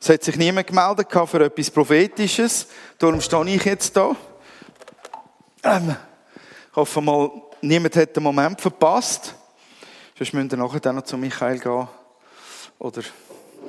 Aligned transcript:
Es 0.00 0.08
hat 0.08 0.24
sich 0.24 0.36
niemand 0.36 0.66
gemeldet 0.66 1.08
für 1.12 1.44
etwas 1.44 1.70
Prophetisches. 1.70 2.66
Darum 2.98 3.20
stehe 3.20 3.54
ich 3.54 3.64
jetzt 3.64 3.96
da. 3.96 4.16
Ähm, 5.62 5.94
ich 6.70 6.76
hoffe 6.76 7.00
mal, 7.00 7.30
niemand 7.60 7.96
hat 7.96 8.16
den 8.16 8.22
Moment 8.22 8.60
verpasst. 8.60 9.34
Sonst 10.16 10.32
müsst 10.32 10.52
ihr 10.52 10.56
nachher 10.56 10.80
dann 10.80 10.96
noch 10.96 11.04
zu 11.04 11.18
Michael 11.18 11.58
gehen. 11.58 11.88
Oder 12.78 13.02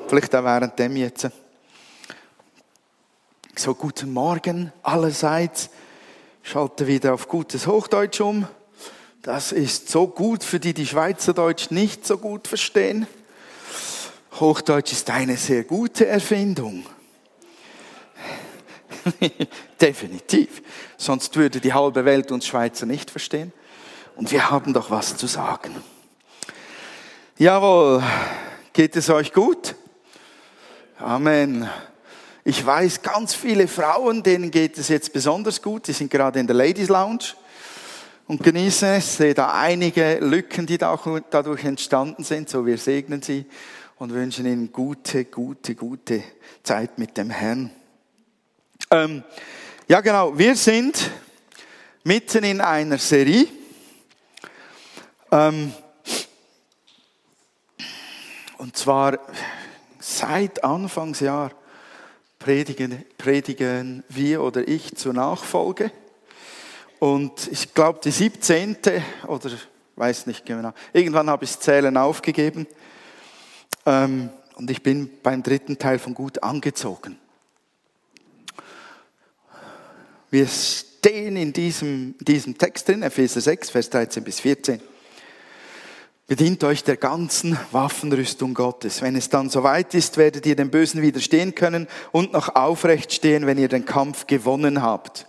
vielleicht 0.08 0.34
auch 0.36 0.44
während 0.44 0.80
dem 0.80 0.96
jetzt. 0.96 1.30
So, 3.56 3.76
guten 3.76 4.14
Morgen 4.14 4.72
allerseits. 4.84 5.70
Schalte 6.44 6.88
wieder 6.88 7.14
auf 7.14 7.28
gutes 7.28 7.68
Hochdeutsch 7.68 8.22
um. 8.22 8.48
Das 9.22 9.52
ist 9.52 9.90
so 9.90 10.08
gut 10.08 10.44
für 10.44 10.60
die, 10.60 10.74
die 10.74 10.88
Schweizerdeutsch 10.88 11.70
nicht 11.70 12.08
so 12.08 12.18
gut 12.18 12.48
verstehen. 12.48 13.06
Hochdeutsch 14.40 14.94
ist 14.94 15.10
eine 15.10 15.38
sehr 15.38 15.64
gute 15.64 16.08
Erfindung. 16.08 16.86
Definitiv. 19.82 20.62
Sonst 20.98 21.36
würde 21.36 21.60
die 21.60 21.74
halbe 21.74 22.06
Welt 22.06 22.32
uns 22.32 22.48
Schweizer 22.48 22.86
nicht 22.86 23.12
verstehen. 23.12 23.52
Und 24.16 24.32
wir 24.32 24.50
haben 24.50 24.74
doch 24.74 24.90
was 24.92 25.18
zu 25.18 25.28
sagen. 25.28 25.76
Jawohl. 27.38 28.04
Geht 28.74 28.96
es 28.96 29.10
euch 29.10 29.34
gut? 29.34 29.76
Amen. 30.98 31.70
Ich 32.44 32.66
weiß, 32.66 33.02
ganz 33.02 33.34
viele 33.34 33.68
Frauen, 33.68 34.24
denen 34.24 34.50
geht 34.50 34.78
es 34.78 34.88
jetzt 34.88 35.12
besonders 35.12 35.62
gut. 35.62 35.88
Die 35.88 35.94
sind 35.94 36.10
gerade 36.10 36.40
in 36.40 36.48
der 36.48 36.56
Ladies 36.56 36.88
Lounge 36.88 37.34
und 38.28 38.42
genießen 38.42 38.88
es. 38.90 39.06
Ich 39.06 39.12
sehe 39.12 39.34
da 39.34 39.52
einige 39.52 40.20
Lücken, 40.20 40.66
die 40.66 40.78
dadurch 40.78 41.66
entstanden 41.66 42.24
sind. 42.24 42.50
So, 42.50 42.66
wir 42.66 42.78
segnen 42.78 43.22
sie 43.22 43.46
und 44.02 44.12
wünschen 44.16 44.48
ihnen 44.48 44.72
gute, 44.72 45.26
gute, 45.26 45.76
gute 45.76 46.24
Zeit 46.64 46.98
mit 46.98 47.16
dem 47.18 47.30
Herrn. 47.30 47.70
Ähm, 48.90 49.24
ja, 49.88 50.02
genau. 50.02 50.36
Wir 50.36 50.56
sind 50.56 51.12
mitten 52.04 52.44
in 52.44 52.62
einer 52.62 52.98
Serie. 52.98 53.46
Ähm, 55.32 55.72
und 58.58 58.76
zwar 58.76 59.20
seit 60.00 60.64
Anfangsjahr 60.64 61.52
predigen, 62.40 63.06
predigen 63.20 64.04
wir 64.10 64.42
oder 64.42 64.68
ich 64.68 64.96
zur 64.96 65.14
Nachfolge. 65.14 65.92
Und 66.98 67.52
ich 67.52 67.72
glaube, 67.76 68.00
die 68.04 68.10
17. 68.10 68.78
oder 69.28 69.52
weiß 69.96 70.26
nicht 70.26 70.44
genau, 70.44 70.74
irgendwann 70.92 71.30
habe 71.30 71.46
ich 71.46 71.60
Zählen 71.60 71.96
aufgegeben. 71.98 72.66
Ähm, 73.86 74.30
und 74.56 74.70
ich 74.70 74.84
bin 74.84 75.10
beim 75.24 75.44
dritten 75.44 75.78
Teil 75.78 76.00
von 76.00 76.14
gut 76.14 76.44
angezogen. 76.44 77.18
Wir 80.30 80.48
stehen 80.48 81.36
in 81.36 81.52
diesem, 81.52 82.16
diesem 82.20 82.58
Text 82.58 82.88
drin, 82.88 83.04
Epheser 83.04 83.42
6, 83.42 83.70
Vers 83.70 83.90
13 83.90 84.24
bis 84.24 84.40
14. 84.40 84.82
Bedient 86.28 86.64
euch 86.64 86.86
der 86.86 86.96
ganzen 86.96 87.58
Waffenrüstung 87.72 88.54
Gottes. 88.54 89.02
Wenn 89.02 89.18
es 89.18 89.28
dann 89.28 89.50
soweit 89.50 89.94
ist, 89.94 90.16
werdet 90.16 90.46
ihr 90.46 90.56
dem 90.56 90.72
Bösen 90.72 91.02
widerstehen 91.02 91.56
können 91.56 91.88
und 92.14 92.32
noch 92.32 92.56
aufrecht 92.56 93.12
stehen, 93.12 93.46
wenn 93.46 93.58
ihr 93.58 93.68
den 93.68 93.84
Kampf 93.84 94.28
gewonnen 94.28 94.82
habt. 94.82 95.28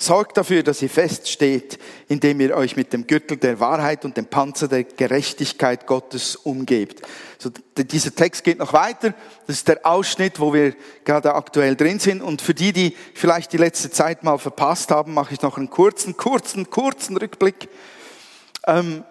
Sorgt 0.00 0.36
dafür, 0.36 0.62
dass 0.62 0.80
ihr 0.80 0.88
feststeht, 0.88 1.76
indem 2.06 2.40
ihr 2.40 2.56
euch 2.56 2.76
mit 2.76 2.92
dem 2.92 3.08
Gürtel 3.08 3.36
der 3.36 3.58
Wahrheit 3.58 4.04
und 4.04 4.16
dem 4.16 4.26
Panzer 4.26 4.68
der 4.68 4.84
Gerechtigkeit 4.84 5.88
Gottes 5.88 6.36
umgebt. 6.36 7.02
So, 7.36 7.50
dieser 7.76 8.14
Text 8.14 8.44
geht 8.44 8.58
noch 8.58 8.72
weiter. 8.72 9.12
Das 9.48 9.56
ist 9.56 9.66
der 9.66 9.84
Ausschnitt, 9.84 10.38
wo 10.38 10.54
wir 10.54 10.76
gerade 11.04 11.34
aktuell 11.34 11.74
drin 11.74 11.98
sind. 11.98 12.22
Und 12.22 12.42
für 12.42 12.54
die, 12.54 12.72
die 12.72 12.96
vielleicht 13.12 13.52
die 13.52 13.56
letzte 13.56 13.90
Zeit 13.90 14.22
mal 14.22 14.38
verpasst 14.38 14.92
haben, 14.92 15.14
mache 15.14 15.34
ich 15.34 15.42
noch 15.42 15.56
einen 15.56 15.68
kurzen, 15.68 16.16
kurzen, 16.16 16.70
kurzen 16.70 17.16
Rückblick. 17.16 17.68
Ähm, 18.68 19.02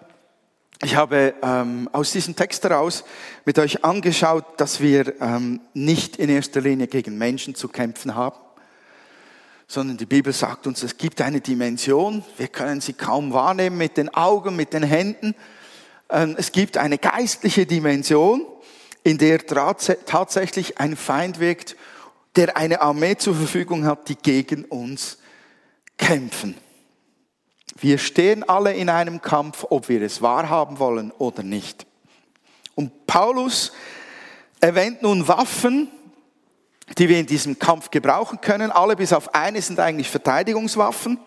ich 0.82 0.96
habe 0.96 1.34
ähm, 1.42 1.90
aus 1.92 2.12
diesem 2.12 2.34
Text 2.34 2.64
heraus 2.64 3.04
mit 3.44 3.58
euch 3.58 3.84
angeschaut, 3.84 4.44
dass 4.56 4.80
wir 4.80 5.20
ähm, 5.20 5.60
nicht 5.74 6.16
in 6.16 6.30
erster 6.30 6.62
Linie 6.62 6.86
gegen 6.86 7.18
Menschen 7.18 7.54
zu 7.54 7.68
kämpfen 7.68 8.14
haben 8.14 8.38
sondern 9.68 9.98
die 9.98 10.06
Bibel 10.06 10.32
sagt 10.32 10.66
uns, 10.66 10.82
es 10.82 10.96
gibt 10.96 11.20
eine 11.20 11.42
Dimension, 11.42 12.24
wir 12.38 12.48
können 12.48 12.80
sie 12.80 12.94
kaum 12.94 13.34
wahrnehmen 13.34 13.76
mit 13.76 13.98
den 13.98 14.12
Augen, 14.14 14.56
mit 14.56 14.72
den 14.72 14.82
Händen. 14.82 15.34
Ähm, 16.08 16.34
es 16.38 16.52
gibt 16.52 16.78
eine 16.78 16.96
geistliche 16.96 17.66
Dimension, 17.66 18.46
in 19.04 19.18
der 19.18 19.46
tatsächlich 19.46 20.78
ein 20.78 20.96
Feind 20.96 21.38
wirkt, 21.38 21.76
der 22.34 22.56
eine 22.56 22.80
Armee 22.80 23.16
zur 23.16 23.34
Verfügung 23.34 23.84
hat, 23.84 24.08
die 24.08 24.16
gegen 24.16 24.64
uns 24.64 25.18
kämpfen. 25.98 26.54
Wir 27.78 27.98
stehen 27.98 28.48
alle 28.48 28.72
in 28.72 28.88
einem 28.88 29.20
Kampf, 29.20 29.66
ob 29.68 29.88
wir 29.90 30.00
es 30.00 30.22
wahrhaben 30.22 30.78
wollen 30.78 31.10
oder 31.10 31.42
nicht. 31.42 31.86
Und 32.74 33.06
Paulus 33.06 33.72
erwähnt 34.60 35.02
nun 35.02 35.28
Waffen, 35.28 35.88
die 36.96 37.08
wir 37.08 37.18
in 37.18 37.26
diesem 37.26 37.58
Kampf 37.58 37.90
gebrauchen 37.90 38.40
können. 38.40 38.70
Alle 38.70 38.96
bis 38.96 39.12
auf 39.12 39.34
eine 39.34 39.60
sind 39.60 39.78
eigentlich 39.80 40.10
Verteidigungswaffen. 40.10 41.18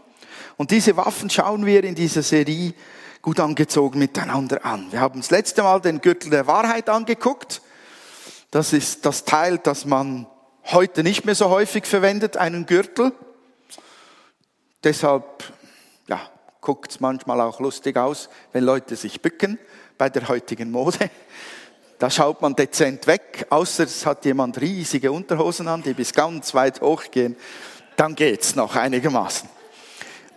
Und 0.57 0.71
diese 0.71 0.97
Waffen 0.97 1.29
schauen 1.29 1.65
wir 1.65 1.83
in 1.83 1.95
dieser 1.95 2.23
Serie 2.23 2.73
gut 3.21 3.39
angezogen 3.39 3.99
miteinander 3.99 4.65
an. 4.65 4.91
Wir 4.91 4.99
haben 4.99 5.19
das 5.19 5.29
letzte 5.29 5.63
Mal 5.63 5.79
den 5.79 6.01
Gürtel 6.01 6.31
der 6.31 6.47
Wahrheit 6.47 6.89
angeguckt. 6.89 7.61
Das 8.49 8.73
ist 8.73 9.05
das 9.05 9.23
Teil, 9.25 9.59
das 9.59 9.85
man 9.85 10.27
heute 10.65 11.03
nicht 11.03 11.25
mehr 11.25 11.35
so 11.35 11.49
häufig 11.49 11.85
verwendet, 11.85 12.37
einen 12.37 12.65
Gürtel. 12.65 13.13
Deshalb 14.83 15.53
ja, 16.07 16.19
guckt 16.59 16.91
es 16.91 16.99
manchmal 16.99 17.41
auch 17.41 17.59
lustig 17.59 17.97
aus, 17.97 18.29
wenn 18.51 18.63
Leute 18.63 18.95
sich 18.95 19.21
bücken 19.21 19.59
bei 19.97 20.09
der 20.09 20.27
heutigen 20.27 20.71
Mode. 20.71 21.09
Da 22.01 22.09
schaut 22.09 22.41
man 22.41 22.55
dezent 22.55 23.05
weg, 23.05 23.45
außer 23.51 23.83
es 23.83 24.07
hat 24.07 24.25
jemand 24.25 24.59
riesige 24.59 25.11
Unterhosen 25.11 25.67
an, 25.67 25.83
die 25.83 25.93
bis 25.93 26.11
ganz 26.11 26.51
weit 26.55 26.81
hoch 26.81 27.03
gehen. 27.11 27.35
Dann 27.95 28.15
geht's 28.15 28.55
noch 28.55 28.75
einigermaßen. 28.75 29.47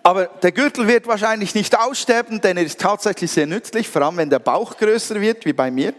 Aber 0.03 0.27
der 0.27 0.53
Gürtel 0.53 0.87
wird 0.87 1.07
wahrscheinlich 1.07 1.55
nicht 1.55 1.75
aussterben, 1.79 2.43
denn 2.43 2.59
er 2.59 2.65
ist 2.65 2.79
tatsächlich 2.79 3.31
sehr 3.31 3.47
nützlich, 3.47 3.89
vor 3.89 4.03
allem 4.03 4.19
wenn 4.19 4.29
der 4.29 4.41
Bauch 4.41 4.77
größer 4.77 5.19
wird, 5.23 5.47
wie 5.47 5.55
bei 5.55 5.71
mir. 5.71 5.95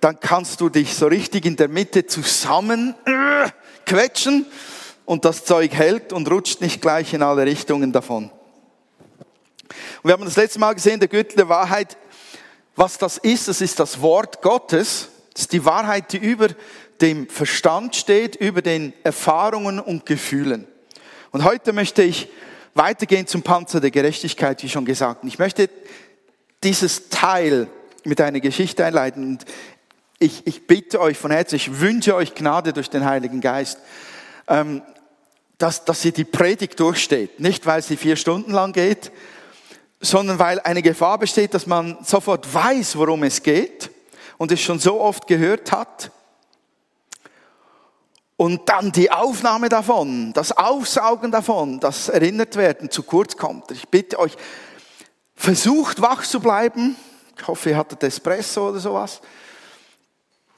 Dann 0.00 0.18
kannst 0.18 0.60
du 0.60 0.68
dich 0.68 0.92
so 0.96 1.06
richtig 1.06 1.44
in 1.44 1.54
der 1.54 1.68
Mitte 1.68 2.04
zusammen 2.06 2.96
äh, 3.04 3.48
quetschen 3.86 4.46
und 5.04 5.24
das 5.24 5.44
Zeug 5.44 5.72
hält 5.72 6.12
und 6.12 6.28
rutscht 6.28 6.60
nicht 6.60 6.82
gleich 6.82 7.14
in 7.14 7.22
alle 7.22 7.46
Richtungen 7.46 7.92
davon. 7.92 8.24
Und 10.02 10.08
wir 10.08 10.14
haben 10.14 10.24
das 10.24 10.34
letzte 10.34 10.58
Mal 10.58 10.74
gesehen, 10.74 10.98
der 10.98 11.08
Gürtel 11.08 11.36
der 11.36 11.48
Wahrheit 11.48 11.96
was 12.76 12.98
das 12.98 13.18
ist, 13.18 13.48
das 13.48 13.60
ist 13.60 13.78
das 13.78 14.00
Wort 14.00 14.42
Gottes. 14.42 15.08
Das 15.32 15.42
ist 15.42 15.52
die 15.52 15.64
Wahrheit, 15.64 16.12
die 16.12 16.18
über 16.18 16.48
dem 17.00 17.28
Verstand 17.28 17.96
steht, 17.96 18.36
über 18.36 18.62
den 18.62 18.92
Erfahrungen 19.02 19.80
und 19.80 20.06
Gefühlen. 20.06 20.66
Und 21.30 21.44
heute 21.44 21.72
möchte 21.72 22.02
ich 22.02 22.28
weitergehen 22.74 23.26
zum 23.26 23.42
Panzer 23.42 23.80
der 23.80 23.90
Gerechtigkeit, 23.90 24.62
wie 24.62 24.68
schon 24.68 24.84
gesagt. 24.84 25.22
Und 25.22 25.28
ich 25.28 25.38
möchte 25.38 25.68
dieses 26.62 27.08
Teil 27.08 27.68
mit 28.04 28.20
einer 28.20 28.40
Geschichte 28.40 28.84
einleiten. 28.84 29.24
Und 29.24 29.44
ich, 30.18 30.46
ich 30.46 30.66
bitte 30.66 31.00
euch 31.00 31.18
von 31.18 31.30
Herzen, 31.30 31.56
ich 31.56 31.80
wünsche 31.80 32.14
euch 32.14 32.34
Gnade 32.34 32.72
durch 32.72 32.90
den 32.90 33.04
Heiligen 33.04 33.40
Geist, 33.40 33.78
ähm, 34.48 34.82
dass, 35.58 35.84
dass 35.84 36.04
ihr 36.04 36.12
die 36.12 36.24
Predigt 36.24 36.78
durchsteht. 36.80 37.40
Nicht, 37.40 37.66
weil 37.66 37.82
sie 37.82 37.96
vier 37.96 38.16
Stunden 38.16 38.52
lang 38.52 38.72
geht, 38.72 39.12
sondern 40.02 40.38
weil 40.40 40.60
eine 40.60 40.82
Gefahr 40.82 41.16
besteht, 41.16 41.54
dass 41.54 41.66
man 41.66 41.96
sofort 42.04 42.52
weiß, 42.52 42.96
worum 42.98 43.22
es 43.22 43.42
geht 43.42 43.90
und 44.36 44.50
es 44.50 44.60
schon 44.60 44.80
so 44.80 45.00
oft 45.00 45.28
gehört 45.28 45.70
hat. 45.70 46.10
Und 48.36 48.68
dann 48.68 48.90
die 48.90 49.12
Aufnahme 49.12 49.68
davon, 49.68 50.32
das 50.32 50.50
Aufsaugen 50.50 51.30
davon, 51.30 51.78
das 51.78 52.08
erinnert 52.08 52.56
werden 52.56 52.90
zu 52.90 53.04
kurz 53.04 53.36
kommt. 53.36 53.70
Ich 53.70 53.88
bitte 53.88 54.18
euch, 54.18 54.36
versucht 55.36 56.02
wach 56.02 56.24
zu 56.24 56.40
bleiben. 56.40 56.96
Ich 57.38 57.46
hoffe, 57.46 57.70
ihr 57.70 57.76
hattet 57.76 58.02
Espresso 58.02 58.70
oder 58.70 58.80
sowas. 58.80 59.20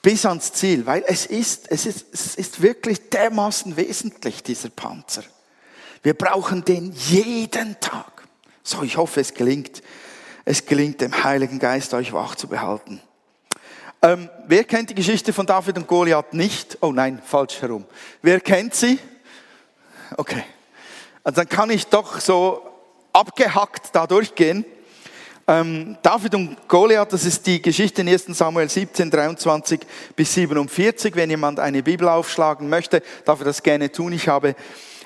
Bis 0.01 0.25
ans 0.25 0.55
Ziel, 0.55 0.87
weil 0.87 1.05
es 1.07 1.27
ist, 1.27 1.71
es 1.71 1.85
ist, 1.85 2.07
es 2.13 2.35
ist 2.37 2.63
wirklich 2.63 3.11
dermaßen 3.11 3.77
wesentlich, 3.77 4.43
dieser 4.43 4.71
Panzer. 4.71 5.25
Wir 6.03 6.15
brauchen 6.15 6.65
den 6.65 6.93
jeden 6.93 7.79
Tag. 7.81 8.14
So, 8.67 8.83
ich 8.83 8.97
hoffe, 8.97 9.21
es 9.21 9.35
gelingt, 9.35 9.83
es 10.47 10.65
gelingt 10.65 11.03
dem 11.03 11.23
Heiligen 11.23 11.59
Geist, 11.59 11.93
euch 11.93 12.15
wach 12.15 12.35
zu 12.35 12.49
behalten. 12.49 12.99
Ähm, 14.01 14.31
wer 14.47 14.65
kennt 14.65 14.89
die 14.89 14.95
Geschichte 14.95 15.35
von 15.35 15.45
David 15.45 15.77
und 15.77 15.87
Goliath 15.87 16.33
nicht? 16.33 16.79
Oh 16.81 16.91
nein, 16.91 17.21
falsch 17.23 17.61
herum. 17.61 17.85
Wer 18.23 18.41
kennt 18.41 18.75
sie? 18.75 18.99
Okay. 20.17 20.43
Also 21.23 21.43
dann 21.43 21.49
kann 21.51 21.69
ich 21.69 21.89
doch 21.89 22.19
so 22.21 22.63
abgehackt 23.13 23.91
da 23.93 24.07
durchgehen. 24.07 24.65
Ähm, 25.47 25.99
David 26.01 26.35
und 26.35 26.67
Goliath, 26.67 27.13
das 27.13 27.27
ist 27.27 27.47
die 27.47 27.61
Geschichte 27.61 28.01
in 28.01 28.09
1 28.09 28.25
Samuel 28.29 28.71
17, 28.71 29.11
23 29.11 29.81
bis 30.17 30.33
47. 30.33 31.15
Wenn 31.17 31.29
jemand 31.29 31.61
eine 31.61 31.83
Bibel 31.83 32.09
aufschlagen 32.09 32.71
möchte, 32.71 33.03
darf 33.27 33.41
er 33.41 33.45
das 33.45 33.63
gerne 33.63 33.93
tun. 33.93 34.15
Ich 34.15 34.27
habe 34.27 34.57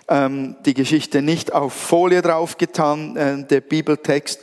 ähm, 0.09 0.57
die 0.65 0.75
Geschichte 0.75 1.23
nicht 1.23 1.53
auf 1.53 1.73
Folie 1.73 2.23
draufgetan, 2.23 3.17
äh, 3.17 3.45
der 3.45 3.61
Bibeltext, 3.61 4.41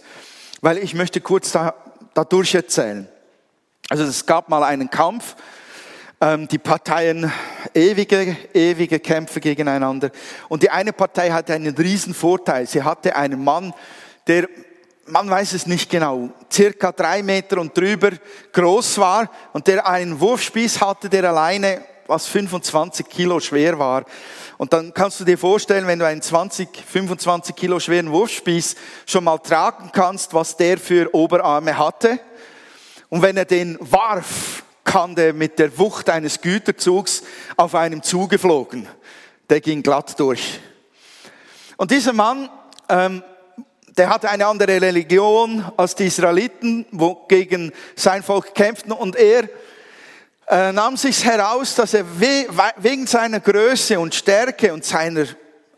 weil 0.61 0.77
ich 0.77 0.93
möchte 0.93 1.21
kurz 1.21 1.51
da, 1.51 1.73
da 2.13 2.23
durcherzählen. 2.23 3.07
Also 3.89 4.03
es 4.03 4.25
gab 4.25 4.49
mal 4.49 4.63
einen 4.63 4.89
Kampf, 4.89 5.35
ähm, 6.21 6.47
die 6.47 6.57
Parteien 6.57 7.31
ewige, 7.73 8.37
ewige 8.53 8.99
Kämpfe 8.99 9.39
gegeneinander. 9.39 10.11
Und 10.49 10.63
die 10.63 10.69
eine 10.69 10.93
Partei 10.93 11.31
hatte 11.31 11.53
einen 11.53 11.75
riesen 11.75 12.13
Vorteil. 12.13 12.67
Sie 12.67 12.83
hatte 12.83 13.15
einen 13.15 13.43
Mann, 13.43 13.73
der 14.27 14.47
man 15.07 15.29
weiß 15.29 15.53
es 15.53 15.67
nicht 15.67 15.89
genau, 15.89 16.29
circa 16.51 16.91
drei 16.91 17.21
Meter 17.21 17.59
und 17.59 17.77
drüber 17.77 18.11
groß 18.51 18.97
war 18.97 19.29
und 19.53 19.67
der 19.67 19.87
einen 19.87 20.19
Wurfspieß 20.19 20.81
hatte, 20.81 21.09
der 21.09 21.29
alleine 21.29 21.83
was 22.07 22.27
25 22.27 23.07
Kilo 23.07 23.39
schwer 23.39 23.79
war. 23.79 24.05
Und 24.57 24.73
dann 24.73 24.93
kannst 24.93 25.19
du 25.19 25.25
dir 25.25 25.37
vorstellen, 25.37 25.87
wenn 25.87 25.99
du 25.99 26.05
einen 26.05 26.21
20, 26.21 26.69
25 26.85 27.55
Kilo 27.55 27.79
schweren 27.79 28.11
Wurfspieß 28.11 28.75
schon 29.05 29.23
mal 29.23 29.37
tragen 29.39 29.91
kannst, 29.93 30.33
was 30.33 30.57
der 30.57 30.77
für 30.77 31.13
Oberarme 31.13 31.77
hatte. 31.77 32.19
Und 33.09 33.21
wenn 33.21 33.37
er 33.37 33.45
den 33.45 33.77
warf, 33.79 34.63
kam 34.83 35.15
der 35.15 35.33
mit 35.33 35.59
der 35.59 35.77
Wucht 35.77 36.09
eines 36.09 36.41
Güterzugs 36.41 37.23
auf 37.57 37.75
einem 37.75 38.03
zugeflogen. 38.03 38.87
Der 39.49 39.61
ging 39.61 39.83
glatt 39.83 40.19
durch. 40.19 40.59
Und 41.77 41.91
dieser 41.91 42.13
Mann 42.13 42.49
ähm, 42.87 43.23
der 43.97 44.09
hatte 44.09 44.29
eine 44.29 44.45
andere 44.45 44.81
Religion 44.81 45.63
als 45.77 45.95
die 45.95 46.07
Israeliten, 46.07 46.85
wo 46.91 47.25
gegen 47.27 47.71
sein 47.95 48.23
Volk 48.23 48.53
kämpften. 48.53 48.91
Und 48.91 49.15
er 49.15 49.47
äh, 50.47 50.71
nahm 50.71 50.97
sich 50.97 51.25
heraus, 51.25 51.75
dass 51.75 51.93
er 51.93 52.05
we 52.19 52.47
wegen 52.77 53.07
seiner 53.07 53.39
Größe 53.39 53.99
und 53.99 54.13
Stärke 54.13 54.73
und 54.73 54.85
seiner 54.85 55.25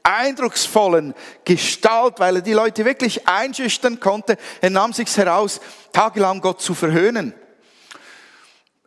eindrucksvollen 0.04 1.14
Gestalt, 1.44 2.20
weil 2.20 2.38
er 2.38 2.42
die 2.42 2.54
Leute 2.54 2.86
wirklich 2.86 3.28
einschüchtern 3.28 4.00
konnte, 4.00 4.38
er 4.62 4.70
nahm 4.70 4.94
sich 4.94 5.16
heraus, 5.18 5.60
tagelang 5.92 6.42
Gott 6.42 6.62
zu 6.62 6.74
verhöhnen. 6.74 7.34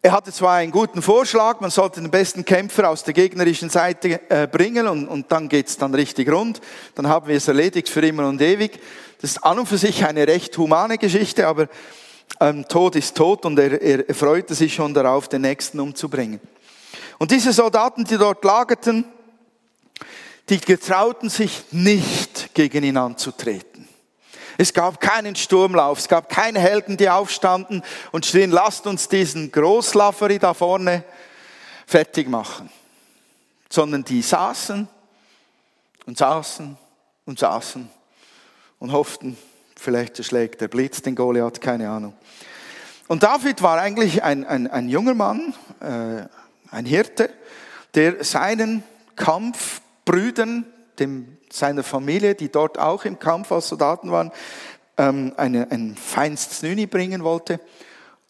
Er 0.03 0.13
hatte 0.13 0.33
zwar 0.33 0.55
einen 0.55 0.73
guten 0.73 1.03
Vorschlag, 1.03 1.61
man 1.61 1.71
sollte 1.71 2.01
den 2.01 2.11
besten 2.11 2.47
Kämpfer 2.47 2.89
aus 2.89 3.05
der 3.05 3.13
gegnerischen 3.13 3.69
Seite 3.69 4.19
äh, 4.31 4.47
bringen 4.47 4.89
und, 4.89 5.07
und 5.09 5.31
dann 5.31 5.51
geht's 5.51 5.77
dann 5.77 5.95
richtig 5.95 6.33
rund. 6.33 6.63
Dann 6.95 7.07
haben 7.07 7.29
wir 7.29 7.37
es 7.37 7.49
erledigt 7.49 7.91
für 7.91 8.01
immer 8.01 8.27
und 8.27 8.41
ewig. 8.41 8.81
Das 9.21 9.33
ist 9.33 9.45
an 9.45 9.59
und 9.59 9.67
für 9.67 9.77
sich 9.77 10.07
eine 10.07 10.27
recht 10.27 10.57
humane 10.57 10.97
Geschichte, 10.97 11.47
aber 11.47 11.69
ähm, 12.39 12.67
Tod 12.69 12.97
ist 12.97 13.17
tot 13.17 13.45
und 13.45 13.59
er, 13.59 13.81
er 13.83 14.15
freute 14.15 14.55
sich 14.55 14.75
schon 14.75 14.95
darauf, 14.95 15.29
den 15.29 15.43
Nächsten 15.43 15.81
umzubringen. 15.81 16.41
Und 17.19 17.31
diese 17.31 17.53
Soldaten, 17.53 18.05
die 18.05 18.17
dort 18.17 18.45
lagerten, 18.45 19.05
die 20.49 20.61
getrauten 20.61 21.29
sich 21.29 21.65
nicht 21.71 22.55
gegen 22.55 22.83
ihn 22.83 22.97
anzutreten. 22.97 23.89
Es 24.59 24.75
gab 24.75 25.01
keinen 25.01 25.37
Sturmlauf, 25.37 25.99
es 25.99 26.09
gab 26.09 26.29
keine 26.29 26.61
Helden, 26.61 26.97
die 26.97 27.09
aufstanden 27.09 27.83
und 28.13 28.27
schrien, 28.27 28.51
lasst 28.51 28.87
uns 28.87 29.09
diesen 29.09 29.51
Großlafferi 29.53 30.39
da 30.39 30.53
vorne 30.53 31.05
fertig 31.87 32.29
machen. 32.29 32.69
Sondern 33.71 34.05
die 34.05 34.21
saßen 34.21 34.89
und 36.07 36.19
saßen 36.19 36.77
und 37.25 37.39
saßen 37.39 37.89
und 38.81 38.93
hofften, 38.93 39.39
vielleicht 39.81 40.23
schlägt 40.25 40.61
der 40.61 40.69
Blitz 40.69 41.03
den 41.03 41.15
Goliath, 41.15 41.61
keine 41.61 41.89
Ahnung. 41.89 42.13
Und 43.09 43.23
David 43.23 43.63
war 43.63 43.81
eigentlich 43.81 44.23
ein, 44.23 44.45
ein, 44.45 44.67
ein 44.69 44.89
junger 44.89 45.15
Mann, 45.15 45.55
äh, 45.81 46.27
ein 46.71 46.85
Hirte, 46.85 47.31
der 47.95 48.23
seinen 48.23 48.85
Kampfbrüdern, 49.17 50.67
dem, 50.99 51.39
seiner 51.51 51.83
Familie, 51.83 52.35
die 52.35 52.51
dort 52.51 52.79
auch 52.79 53.05
im 53.05 53.19
Kampf 53.19 53.51
als 53.51 53.69
Soldaten 53.69 54.13
waren, 54.13 54.31
ähm, 54.97 55.33
eine, 55.37 55.71
ein 55.71 55.97
feinstes 55.97 56.63
Nüni 56.63 56.87
bringen 56.87 57.25
wollte. 57.25 57.59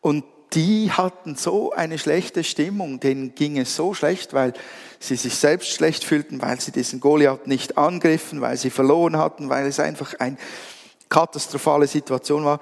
Und 0.00 0.24
die 0.54 0.90
hatten 0.90 1.36
so 1.36 1.72
eine 1.72 1.98
schlechte 1.98 2.42
Stimmung, 2.42 3.00
denen 3.00 3.34
ging 3.34 3.58
es 3.58 3.76
so 3.76 3.92
schlecht, 3.92 4.32
weil 4.34 4.52
sie 4.98 5.16
sich 5.16 5.36
selbst 5.36 5.68
schlecht 5.70 6.04
fühlten, 6.04 6.40
weil 6.40 6.60
sie 6.60 6.72
diesen 6.72 7.00
Goliath 7.00 7.46
nicht 7.46 7.76
angriffen, 7.76 8.40
weil 8.40 8.56
sie 8.56 8.70
verloren 8.70 9.16
hatten, 9.16 9.48
weil 9.48 9.66
es 9.66 9.78
einfach 9.78 10.14
eine 10.18 10.36
katastrophale 11.10 11.86
Situation 11.86 12.46
war. 12.46 12.60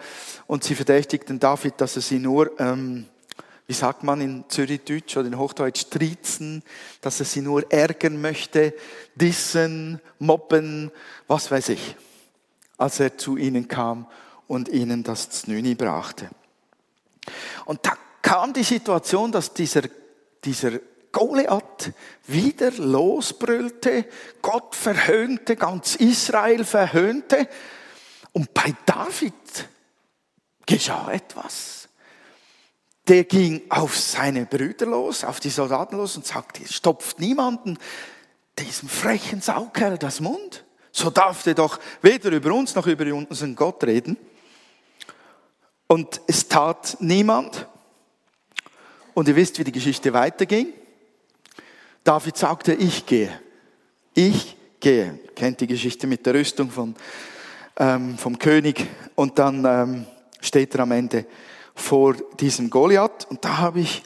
Und 0.48 0.64
sie 0.64 0.74
verdächtigten 0.74 1.38
David, 1.38 1.74
dass 1.76 1.94
er 1.94 2.02
sie 2.02 2.18
nur, 2.18 2.58
ähm, 2.58 3.06
wie 3.68 3.74
sagt 3.74 4.02
man 4.02 4.20
in 4.20 4.44
Zürichdeutsch 4.48 5.16
oder 5.16 5.28
in 5.28 5.38
Hochdeutsch, 5.38 5.88
trizen, 5.90 6.64
dass 7.00 7.20
er 7.20 7.26
sie 7.26 7.42
nur 7.42 7.70
ärgern 7.70 8.20
möchte, 8.20 8.74
dissen, 9.14 10.00
mobben, 10.18 10.90
was 11.28 11.50
weiß 11.50 11.68
ich, 11.68 11.94
als 12.78 12.98
er 12.98 13.16
zu 13.16 13.36
ihnen 13.36 13.68
kam 13.68 14.08
und 14.48 14.68
ihnen 14.68 15.04
das 15.04 15.30
Znüni 15.30 15.74
brachte. 15.74 16.30
Und 17.66 17.84
da 17.84 17.92
kam 18.22 18.52
die 18.54 18.62
Situation, 18.62 19.30
dass 19.30 19.52
dieser, 19.52 19.82
dieser 20.44 20.80
Goliath 21.12 21.92
wieder 22.26 22.70
losbrüllte, 22.72 24.06
Gott 24.40 24.74
verhöhnte, 24.74 25.56
ganz 25.56 25.96
Israel 25.96 26.64
verhöhnte. 26.64 27.48
Und 28.32 28.52
bei 28.54 28.75
David 28.86 29.69
geschah 30.66 31.10
etwas. 31.12 31.88
Der 33.06 33.25
ging 33.25 33.62
auf 33.70 33.96
seine 33.96 34.44
Brüder 34.44 34.86
los, 34.86 35.25
auf 35.25 35.40
die 35.40 35.50
Soldaten 35.50 35.96
los 35.96 36.16
und 36.16 36.26
sagte, 36.26 36.66
stopft 36.70 37.20
niemanden 37.20 37.78
diesem 38.58 38.88
frechen 38.88 39.40
Saukerl 39.40 39.98
das 39.98 40.20
Mund. 40.20 40.64
So 40.90 41.10
darf 41.10 41.42
der 41.42 41.54
doch 41.54 41.78
weder 42.02 42.30
über 42.30 42.52
uns 42.52 42.75
noch 42.75 42.86
über 42.86 43.12
unseren 43.14 43.54
Gott 43.54 43.84
reden. 43.84 44.16
Und 45.86 46.20
es 46.26 46.48
tat 46.48 46.96
niemand. 47.00 47.66
Und 49.14 49.28
ihr 49.28 49.36
wisst, 49.36 49.58
wie 49.58 49.64
die 49.64 49.72
Geschichte 49.72 50.12
weiterging. 50.12 50.72
David 52.04 52.36
sagte, 52.36 52.74
ich 52.74 53.06
gehe. 53.06 53.40
Ich 54.14 54.56
gehe. 54.81 55.19
Kennt 55.34 55.60
die 55.60 55.66
Geschichte 55.66 56.06
mit 56.06 56.26
der 56.26 56.34
Rüstung 56.34 56.70
von, 56.70 56.94
ähm, 57.78 58.19
vom 58.19 58.38
König. 58.38 58.86
Und 59.14 59.38
dann 59.38 59.64
ähm, 59.64 60.06
steht 60.40 60.75
er 60.75 60.80
am 60.80 60.92
Ende 60.92 61.26
vor 61.75 62.14
diesem 62.38 62.69
Goliath. 62.69 63.26
Und 63.30 63.44
da 63.44 63.58
habe 63.58 63.80
ich, 63.80 64.02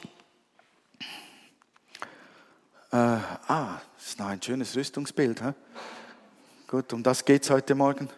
äh, 2.91 2.95
ah, 2.95 3.81
das 3.97 4.07
ist 4.07 4.19
noch 4.19 4.27
ein 4.27 4.41
schönes 4.41 4.75
Rüstungsbild. 4.75 5.41
Hä? 5.41 5.53
Gut, 6.67 6.93
um 6.93 7.03
das 7.03 7.25
geht 7.25 7.43
es 7.43 7.49
heute 7.49 7.75
Morgen. 7.75 8.09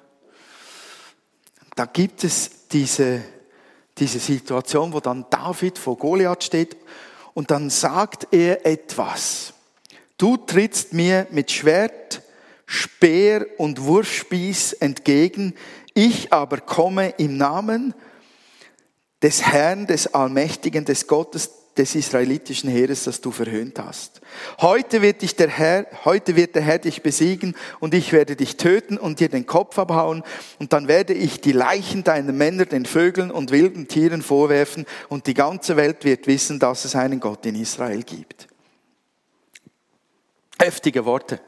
Da 1.76 1.86
gibt 1.86 2.24
es 2.24 2.68
diese 2.68 3.24
diese 3.98 4.20
Situation, 4.20 4.92
wo 4.94 5.00
dann 5.00 5.26
David 5.30 5.78
vor 5.78 5.98
Goliath 5.98 6.44
steht 6.44 6.76
und 7.34 7.52
dann 7.52 7.70
sagt 7.70 8.28
er 8.32 8.66
etwas. 8.66 9.54
Du 10.18 10.38
trittst 10.38 10.94
mir 10.94 11.28
mit 11.32 11.52
Schwert, 11.52 12.22
Speer 12.66 13.46
und 13.58 13.84
Wurfspieß 13.84 14.74
entgegen, 14.74 15.54
ich 15.94 16.34
aber 16.34 16.58
komme 16.58 17.10
im 17.18 17.38
Namen 17.38 17.94
des 19.22 19.44
Herrn, 19.44 19.88
des 19.88 20.14
Allmächtigen, 20.14 20.86
des 20.86 21.08
Gottes, 21.08 21.52
des 21.78 21.94
israelitischen 21.96 22.70
Heeres, 22.70 23.04
das 23.04 23.22
du 23.22 23.32
verhöhnt 23.32 23.80
hast. 23.80 24.22
Heute 24.62 25.02
wird 25.02 25.22
dich 25.22 25.36
der 25.36 25.50
Herr, 25.50 25.88
heute 26.06 26.36
wird 26.36 26.56
der 26.56 26.62
Herr 26.62 26.80
dich 26.80 27.02
besiegen 27.02 27.56
und 27.80 27.94
ich 27.94 28.14
werde 28.14 28.36
dich 28.36 28.56
töten 28.56 28.98
und 28.98 29.20
dir 29.20 29.30
den 29.30 29.46
Kopf 29.46 29.78
abhauen 29.78 30.24
und 30.60 30.74
dann 30.74 30.88
werde 30.88 31.14
ich 31.14 31.42
die 31.42 31.52
Leichen 31.52 32.04
deiner 32.04 32.32
Männer 32.32 32.66
den 32.66 32.86
Vögeln 32.86 33.30
und 33.30 33.52
wilden 33.52 33.88
Tieren 33.88 34.22
vorwerfen 34.22 34.86
und 35.10 35.28
die 35.28 35.34
ganze 35.34 35.76
Welt 35.76 36.06
wird 36.06 36.28
wissen, 36.28 36.60
dass 36.60 36.86
es 36.86 36.96
einen 36.96 37.20
Gott 37.20 37.46
in 37.46 37.56
Israel 37.56 38.04
gibt. 38.04 38.48
Heftige 40.60 41.04
Worte. 41.04 41.42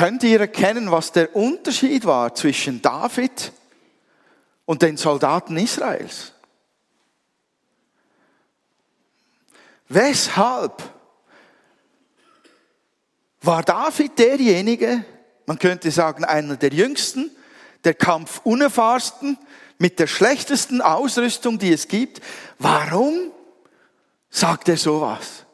Könnt 0.00 0.22
ihr 0.22 0.40
erkennen, 0.40 0.90
was 0.90 1.12
der 1.12 1.36
Unterschied 1.36 2.06
war 2.06 2.34
zwischen 2.34 2.80
David 2.80 3.52
und 4.64 4.80
den 4.80 4.96
Soldaten 4.96 5.58
Israels? 5.58 6.32
Weshalb 9.90 10.82
war 13.42 13.62
David 13.62 14.18
derjenige, 14.18 15.04
man 15.44 15.58
könnte 15.58 15.90
sagen, 15.90 16.24
einer 16.24 16.56
der 16.56 16.72
jüngsten, 16.72 17.30
der 17.84 17.92
kampfunerfahrsten, 17.92 19.36
mit 19.76 19.98
der 19.98 20.06
schlechtesten 20.06 20.80
Ausrüstung, 20.80 21.58
die 21.58 21.74
es 21.74 21.88
gibt. 21.88 22.22
Warum 22.58 23.32
sagt 24.30 24.70
er 24.70 24.78
sowas? 24.78 25.44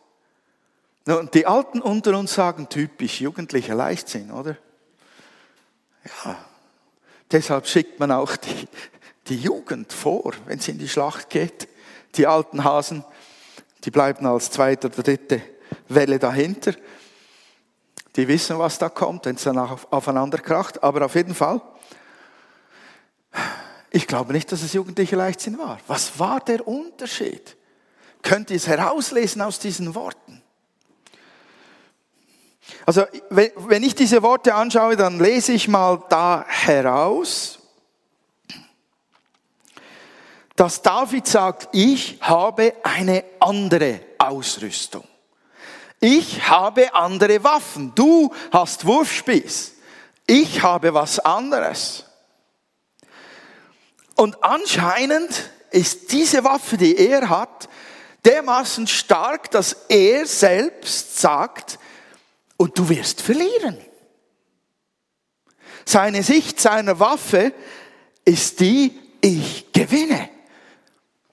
Und 1.06 1.34
die 1.34 1.46
Alten 1.46 1.80
unter 1.80 2.18
uns 2.18 2.34
sagen 2.34 2.68
typisch 2.68 3.20
jugendlicher 3.20 3.76
Leichtsinn, 3.76 4.32
oder? 4.32 4.56
Ja. 6.04 6.36
Deshalb 7.30 7.66
schickt 7.66 7.98
man 8.00 8.10
auch 8.10 8.36
die, 8.36 8.68
die 9.28 9.36
Jugend 9.36 9.92
vor, 9.92 10.32
wenn 10.46 10.58
sie 10.58 10.72
in 10.72 10.78
die 10.78 10.88
Schlacht 10.88 11.30
geht. 11.30 11.68
Die 12.16 12.26
alten 12.26 12.64
Hasen, 12.64 13.04
die 13.84 13.90
bleiben 13.90 14.26
als 14.26 14.50
zweite 14.50 14.88
oder 14.88 15.02
dritte 15.02 15.42
Welle 15.88 16.18
dahinter. 16.18 16.74
Die 18.16 18.26
wissen, 18.26 18.58
was 18.58 18.78
da 18.78 18.88
kommt, 18.88 19.26
wenn 19.26 19.36
es 19.36 19.44
danach 19.44 19.86
aufeinander 19.90 20.38
kracht. 20.38 20.82
Aber 20.82 21.04
auf 21.04 21.14
jeden 21.14 21.34
Fall, 21.34 21.60
ich 23.90 24.06
glaube 24.06 24.32
nicht, 24.32 24.50
dass 24.50 24.62
es 24.62 24.72
jugendliche 24.72 25.16
Leichtsinn 25.16 25.58
war. 25.58 25.78
Was 25.86 26.18
war 26.18 26.40
der 26.40 26.66
Unterschied? 26.66 27.56
Könnt 28.22 28.50
ihr 28.50 28.56
es 28.56 28.66
herauslesen 28.66 29.42
aus 29.42 29.58
diesen 29.58 29.94
Worten? 29.94 30.42
Also, 32.84 33.04
wenn 33.30 33.82
ich 33.82 33.94
diese 33.94 34.22
Worte 34.22 34.54
anschaue, 34.54 34.96
dann 34.96 35.18
lese 35.18 35.52
ich 35.52 35.68
mal 35.68 36.02
da 36.08 36.44
heraus, 36.48 37.58
dass 40.56 40.82
David 40.82 41.26
sagt, 41.26 41.68
ich 41.72 42.18
habe 42.20 42.74
eine 42.82 43.24
andere 43.40 44.00
Ausrüstung. 44.18 45.04
Ich 46.00 46.48
habe 46.48 46.94
andere 46.94 47.42
Waffen. 47.44 47.92
Du 47.94 48.32
hast 48.50 48.86
Wurfspieß. 48.86 49.74
Ich 50.26 50.62
habe 50.62 50.92
was 50.94 51.18
anderes. 51.18 52.04
Und 54.14 54.42
anscheinend 54.42 55.50
ist 55.70 56.12
diese 56.12 56.42
Waffe, 56.42 56.76
die 56.76 56.96
er 56.96 57.28
hat, 57.28 57.68
dermaßen 58.24 58.86
stark, 58.86 59.50
dass 59.50 59.84
er 59.88 60.26
selbst 60.26 61.20
sagt, 61.20 61.78
und 62.56 62.78
du 62.78 62.88
wirst 62.88 63.20
verlieren. 63.20 63.76
Seine 65.84 66.22
Sicht 66.22 66.60
seiner 66.60 66.98
Waffe 66.98 67.52
ist 68.24 68.60
die, 68.60 68.98
ich 69.20 69.72
gewinne. 69.72 70.30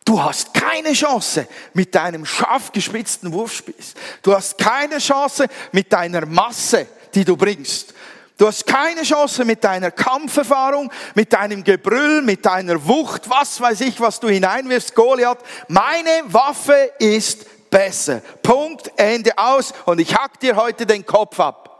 Du 0.05 0.21
hast 0.21 0.53
keine 0.53 0.93
Chance 0.93 1.47
mit 1.73 1.95
deinem 1.95 2.25
scharf 2.25 2.71
gespitzten 2.71 3.31
Wurfspieß. 3.31 3.93
Du 4.21 4.33
hast 4.35 4.57
keine 4.57 4.99
Chance 4.99 5.47
mit 5.71 5.91
deiner 5.93 6.25
Masse, 6.25 6.87
die 7.15 7.23
du 7.23 7.37
bringst. 7.37 7.93
Du 8.37 8.47
hast 8.47 8.65
keine 8.65 9.03
Chance 9.03 9.45
mit 9.45 9.63
deiner 9.63 9.91
Kampferfahrung, 9.91 10.91
mit 11.15 11.31
deinem 11.31 11.63
Gebrüll, 11.63 12.21
mit 12.21 12.45
deiner 12.45 12.85
Wucht, 12.85 13.29
was 13.29 13.61
weiß 13.61 13.81
ich, 13.81 13.99
was 14.01 14.19
du 14.19 14.27
hineinwirfst, 14.27 14.93
Goliath. 14.95 15.39
Meine 15.67 16.23
Waffe 16.25 16.91
ist 16.99 17.45
besser. 17.73 18.19
Punkt, 18.43 18.91
Ende 18.97 19.35
aus. 19.35 19.73
Und 19.85 19.99
ich 19.99 20.15
hack 20.15 20.39
dir 20.39 20.55
heute 20.55 20.85
den 20.85 21.03
Kopf 21.05 21.39
ab. 21.39 21.71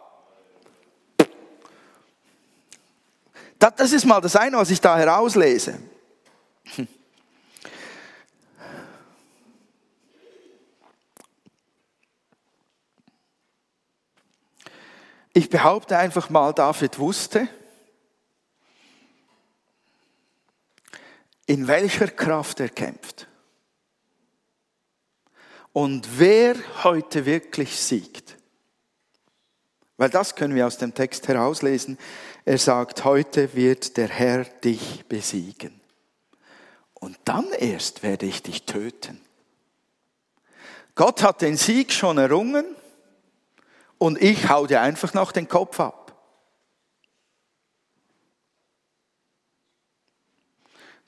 Das 3.59 3.93
ist 3.93 4.03
mal 4.03 4.19
das 4.19 4.35
eine, 4.35 4.57
was 4.57 4.71
ich 4.71 4.81
da 4.81 4.97
herauslese. 4.97 5.79
Ich 15.35 15.49
behaupte 15.49 15.97
einfach 15.97 16.29
mal, 16.29 16.53
David 16.53 16.99
wusste, 16.99 17.47
in 21.45 21.67
welcher 21.67 22.07
Kraft 22.07 22.59
er 22.59 22.69
kämpft. 22.69 23.27
Und 25.73 26.19
wer 26.19 26.55
heute 26.83 27.25
wirklich 27.25 27.79
siegt. 27.79 28.37
Weil 29.97 30.09
das 30.09 30.35
können 30.35 30.55
wir 30.55 30.67
aus 30.67 30.77
dem 30.77 30.93
Text 30.93 31.27
herauslesen. 31.27 31.97
Er 32.45 32.57
sagt, 32.57 33.03
heute 33.03 33.55
wird 33.55 33.97
der 33.97 34.07
Herr 34.07 34.43
dich 34.43 35.05
besiegen. 35.07 35.81
Und 36.93 37.17
dann 37.25 37.51
erst 37.51 38.03
werde 38.03 38.25
ich 38.25 38.43
dich 38.43 38.63
töten. 38.63 39.19
Gott 40.95 41.23
hat 41.23 41.41
den 41.41 41.57
Sieg 41.57 41.91
schon 41.91 42.17
errungen 42.17 42.65
und 43.97 44.21
ich 44.21 44.49
hau 44.49 44.67
dir 44.67 44.81
einfach 44.81 45.13
noch 45.13 45.31
den 45.31 45.47
Kopf 45.47 45.79
ab. 45.79 46.02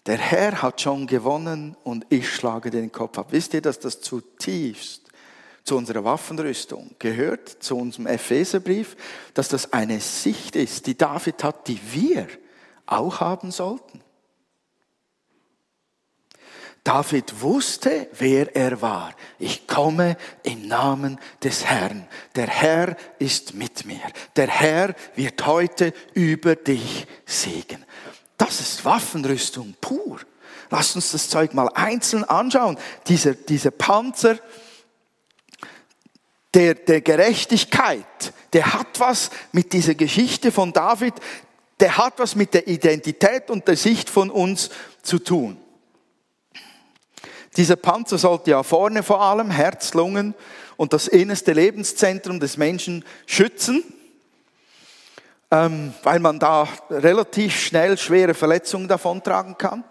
Der 0.06 0.18
Herr 0.18 0.62
hat 0.62 0.82
schon 0.82 1.08
gewonnen 1.08 1.76
und 1.84 2.06
ich 2.10 2.30
schlage 2.30 2.70
den 2.70 2.92
Kopf 2.92 3.18
ab. 3.18 3.28
Wisst 3.32 3.54
ihr, 3.56 3.62
dass 3.62 3.80
das 3.80 4.02
zutiefst 4.02 5.02
zu 5.64 5.76
unserer 5.76 6.04
Waffenrüstung 6.04 6.92
gehört, 7.00 7.50
zu 7.50 7.76
unserem 7.76 8.06
Epheserbrief, 8.06 8.96
dass 9.34 9.50
das 9.50 9.74
eine 9.74 10.00
Sicht 10.00 10.56
ist, 10.56 10.86
die 10.86 10.96
David 10.96 11.44
hat, 11.44 11.68
die 11.68 11.80
wir 11.92 12.28
auch 12.86 13.20
haben 13.20 13.50
sollten? 13.50 14.02
David 16.84 17.42
wusste, 17.42 18.08
wer 18.14 18.56
er 18.56 18.80
war. 18.80 19.16
Ich 19.40 19.66
komme 19.66 20.18
im 20.44 20.68
Namen 20.68 21.20
des 21.44 21.66
Herrn. 21.66 22.08
Der 22.36 22.46
Herr 22.46 22.96
ist 23.18 23.56
mit 23.56 23.88
mir. 23.88 24.02
Der 24.36 24.48
Herr 24.48 24.94
wird 25.16 25.48
heute 25.48 25.94
über 26.14 26.56
dich 26.56 27.08
siegen. 27.26 27.84
Das 28.38 28.60
ist 28.60 28.84
Waffenrüstung 28.86 29.76
pur. 29.80 30.20
Lass 30.70 30.96
uns 30.96 31.12
das 31.12 31.30
Zeug 31.30 31.54
mal 31.54 31.70
einzeln 31.74 32.24
anschauen. 32.24 32.78
Dieser, 33.08 33.34
dieser 33.34 33.72
Panzer 33.72 34.40
der, 36.54 36.74
der 36.74 37.02
Gerechtigkeit, 37.02 38.34
der 38.54 38.74
hat 38.74 39.00
was 39.00 39.30
mit 39.52 39.74
dieser 39.74 39.96
Geschichte 39.96 40.52
von 40.52 40.74
David, 40.74 41.14
der 41.80 41.98
hat 41.98 42.14
was 42.18 42.36
mit 42.36 42.54
der 42.54 42.68
Identität 42.68 43.50
und 43.50 43.68
der 43.68 43.76
Sicht 43.76 44.10
von 44.10 44.30
uns 44.30 44.70
zu 45.02 45.20
tun. 45.20 45.58
Dieser 47.58 47.76
Panzer 47.76 48.18
sollte 48.18 48.52
ja 48.52 48.64
vorne 48.64 49.04
vor 49.04 49.22
allem 49.22 49.52
Herz, 49.52 49.94
Lungen 49.94 50.34
und 50.78 50.94
das 50.94 51.08
innerste 51.08 51.54
Lebenszentrum 51.54 52.40
des 52.40 52.58
Menschen 52.58 53.06
schützen, 53.26 53.84
weil 56.04 56.20
man 56.20 56.40
da 56.40 56.68
relativ 56.90 57.60
schnell 57.60 57.98
schwere 57.98 58.34
Verletzungen 58.34 58.88
davontragen 58.88 59.58
kann. 59.58 59.84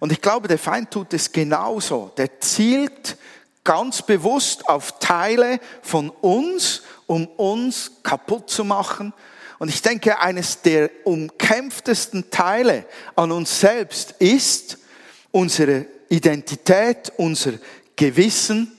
Und 0.00 0.12
ich 0.12 0.20
glaube, 0.20 0.48
der 0.48 0.58
Feind 0.58 0.90
tut 0.90 1.14
es 1.14 1.32
genauso. 1.32 2.12
Der 2.16 2.40
zielt 2.40 3.16
ganz 3.64 4.02
bewusst 4.02 4.68
auf 4.68 4.98
Teile 4.98 5.58
von 5.82 6.10
uns, 6.10 6.82
um 7.06 7.26
uns 7.26 7.92
kaputt 8.02 8.48
zu 8.50 8.64
machen. 8.64 9.12
Und 9.58 9.68
ich 9.68 9.82
denke, 9.82 10.20
eines 10.20 10.60
der 10.62 10.90
umkämpftesten 11.04 12.30
Teile 12.30 12.84
an 13.14 13.32
uns 13.32 13.60
selbst 13.60 14.12
ist 14.18 14.78
unsere 15.30 15.86
Identität, 16.08 17.12
unser 17.16 17.54
Gewissen, 17.96 18.72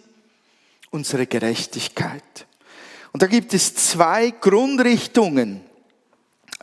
unsere 0.91 1.25
Gerechtigkeit. 1.25 2.23
Und 3.11 3.23
da 3.23 3.27
gibt 3.27 3.53
es 3.53 3.73
zwei 3.75 4.29
Grundrichtungen, 4.29 5.66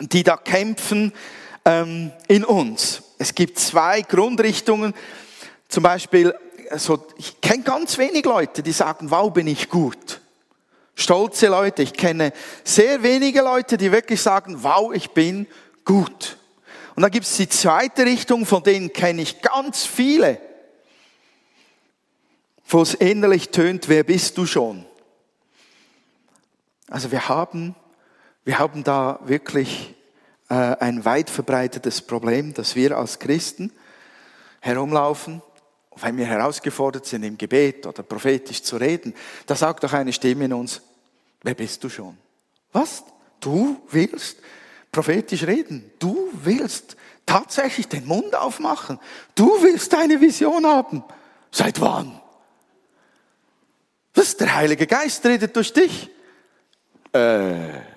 die 0.01 0.23
da 0.23 0.37
kämpfen 0.37 1.13
ähm, 1.65 2.13
in 2.29 2.45
uns. 2.45 3.03
Es 3.19 3.35
gibt 3.35 3.59
zwei 3.59 4.03
Grundrichtungen, 4.03 4.95
zum 5.69 5.83
Beispiel, 5.83 6.35
also 6.71 7.07
ich 7.17 7.41
kenne 7.41 7.63
ganz 7.63 7.99
wenig 7.99 8.25
Leute, 8.25 8.63
die 8.63 8.73
sagen, 8.73 9.11
wow, 9.11 9.33
bin 9.33 9.47
ich 9.47 9.69
gut. 9.69 10.21
Stolze 10.95 11.49
Leute, 11.49 11.83
ich 11.83 11.93
kenne 11.93 12.33
sehr 12.63 13.03
wenige 13.03 13.43
Leute, 13.43 13.77
die 13.77 13.91
wirklich 13.91 14.21
sagen, 14.21 14.63
wow, 14.63 14.95
ich 14.95 15.11
bin 15.11 15.47
gut. 15.85 16.37
Und 16.95 17.03
dann 17.03 17.11
gibt 17.11 17.27
es 17.27 17.37
die 17.37 17.49
zweite 17.49 18.07
Richtung, 18.07 18.47
von 18.47 18.63
denen 18.63 18.93
kenne 18.93 19.23
ich 19.23 19.43
ganz 19.43 19.85
viele, 19.85 20.41
wo 22.67 22.83
es 22.83 22.95
innerlich 22.95 23.51
tönt, 23.51 23.89
wer 23.89 24.05
bist 24.05 24.39
du 24.39 24.47
schon? 24.47 24.87
Also 26.89 27.11
wir 27.11 27.29
haben, 27.29 27.75
wir 28.45 28.59
haben 28.59 28.85
da 28.85 29.21
wirklich 29.25 29.95
äh, 30.49 30.55
ein 30.55 31.05
weit 31.05 31.31
verbreitetes 31.31 32.03
Problem, 32.03 32.53
dass 32.55 32.77
wir 32.77 32.97
als 32.97 33.19
Christen 33.19 33.73
herumlaufen, 34.61 35.43
wenn 35.97 36.17
wir 36.17 36.27
herausgefordert 36.27 37.07
sind, 37.07 37.23
im 37.23 37.39
Gebet 37.39 37.87
oder 37.87 38.03
prophetisch 38.03 38.63
zu 38.63 38.77
reden, 38.77 39.15
da 39.47 39.55
sagt 39.55 39.85
doch 39.85 39.93
eine 39.93 40.13
Stimme 40.13 40.47
in 40.47 40.53
uns, 40.53 40.83
wer 41.43 41.55
bist 41.55 41.83
du 41.85 41.89
schon? 41.89 42.17
Was? 42.73 43.05
Du 43.41 43.81
willst 43.91 44.39
prophetisch 44.91 45.45
reden? 45.45 45.91
Du 45.99 46.31
willst 46.43 46.97
tatsächlich 47.25 47.89
den 47.89 48.07
Mund 48.07 48.35
aufmachen? 48.35 48.99
Du 49.35 49.63
willst 49.63 49.95
eine 49.95 50.21
Vision 50.21 50.67
haben? 50.67 51.05
Seit 51.51 51.81
wann? 51.81 52.21
Was? 54.15 54.37
Der 54.37 54.55
Heilige 54.55 54.87
Geist 54.87 55.25
redet 55.25 55.55
durch 55.55 55.73
dich. 55.73 56.11
Äh, 57.13 57.94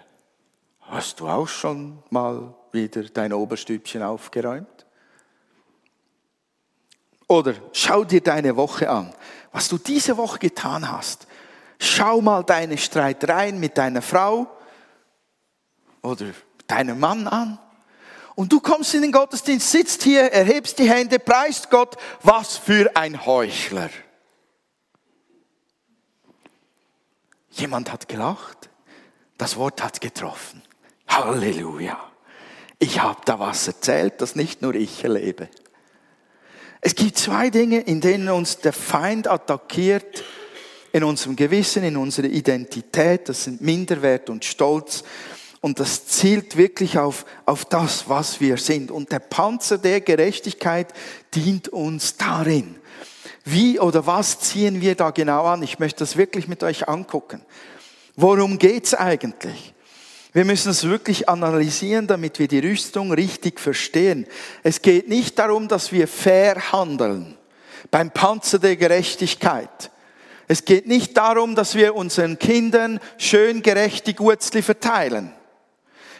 hast 0.90 1.20
du 1.20 1.28
auch 1.28 1.48
schon 1.48 2.02
mal 2.10 2.54
wieder 2.72 3.04
dein 3.04 3.34
Oberstübchen 3.34 4.04
aufgeräumt? 4.04 4.86
Oder 7.28 7.56
schau 7.74 8.04
dir 8.04 8.22
deine 8.22 8.56
Woche 8.56 8.90
an, 8.90 9.14
was 9.52 9.68
du 9.68 9.78
diese 9.78 10.16
Woche 10.18 10.40
getan 10.40 10.90
hast. 10.90 11.28
Schau 11.80 12.22
mal 12.22 12.44
deine 12.44 12.78
Streitereien 12.78 13.60
mit 13.60 13.78
deiner 13.78 14.02
Frau 14.02 14.48
oder 16.02 16.28
deinem 16.68 17.00
Mann 17.00 17.28
an 17.28 17.60
Und 18.36 18.52
du 18.52 18.60
kommst 18.60 18.94
in 18.94 19.02
den 19.02 19.12
Gottesdienst, 19.12 19.72
sitzt 19.72 20.04
hier, 20.04 20.32
erhebst 20.32 20.80
die 20.80 20.90
Hände, 20.90 21.20
preist 21.20 21.70
Gott. 21.70 21.98
Was 22.22 22.56
für 22.56 22.96
ein 22.96 23.26
Heuchler. 23.26 23.90
Jemand 27.50 27.92
hat 27.92 28.08
gelacht. 28.08 28.70
Das 29.38 29.58
Wort 29.58 29.84
hat 29.84 30.02
getroffen. 30.02 30.62
Halleluja. 31.08 31.98
Ich 32.80 33.02
habe 33.02 33.20
da 33.26 33.40
was 33.40 33.68
erzählt, 33.68 34.22
das 34.22 34.36
nicht 34.36 34.62
nur 34.62 34.76
ich 34.76 35.04
erlebe. 35.04 35.50
Es 36.82 36.96
gibt 36.96 37.18
zwei 37.18 37.50
Dinge, 37.50 37.80
in 37.80 38.02
denen 38.02 38.30
uns 38.30 38.60
der 38.60 38.74
Feind 38.74 39.28
attackiert, 39.28 40.24
in 40.94 41.04
unserem 41.04 41.36
Gewissen, 41.36 41.84
in 41.84 41.98
unserer 41.98 42.28
Identität. 42.28 43.30
Das 43.30 43.44
sind 43.44 43.62
Minderwert 43.62 44.30
und 44.30 44.46
Stolz. 44.46 45.04
Und 45.60 45.80
das 45.80 46.06
zielt 46.06 46.56
wirklich 46.56 46.98
auf, 47.00 47.26
auf 47.46 47.66
das, 47.66 48.08
was 48.08 48.40
wir 48.40 48.58
sind. 48.58 48.92
Und 48.92 49.12
der 49.12 49.20
Panzer 49.20 49.78
der 49.78 50.02
Gerechtigkeit 50.02 50.94
dient 51.34 51.68
uns 51.70 52.16
darin. 52.16 52.76
Wie 53.44 53.80
oder 53.80 54.06
was 54.06 54.40
ziehen 54.40 54.82
wir 54.82 54.96
da 54.96 55.10
genau 55.12 55.46
an? 55.46 55.64
Ich 55.64 55.80
möchte 55.80 56.00
das 56.00 56.16
wirklich 56.16 56.48
mit 56.48 56.64
euch 56.64 56.88
angucken. 56.88 57.42
Worum 58.16 58.60
geht's 58.60 58.94
eigentlich? 58.94 59.74
Wir 60.38 60.46
müssen 60.46 60.70
es 60.70 60.84
wirklich 60.84 61.28
analysieren, 61.28 62.06
damit 62.06 62.38
wir 62.38 62.48
die 62.48 62.60
Rüstung 62.60 63.12
richtig 63.12 63.60
verstehen. 63.60 64.28
Es 64.62 64.84
geht 64.84 65.10
nicht 65.10 65.40
darum, 65.40 65.68
dass 65.68 65.92
wir 65.92 66.08
fair 66.08 66.72
handeln 66.72 67.36
beim 67.90 68.12
Panzer 68.12 68.60
der 68.60 68.76
Gerechtigkeit. 68.76 69.90
Es 70.48 70.64
geht 70.64 70.86
nicht 70.86 71.18
darum, 71.18 71.56
dass 71.56 71.74
wir 71.74 71.96
unseren 71.96 72.38
Kindern 72.38 73.00
schön 73.18 73.64
gerecht 73.64 74.06
die 74.06 74.14
Gurzli 74.14 74.62
verteilen. 74.62 75.34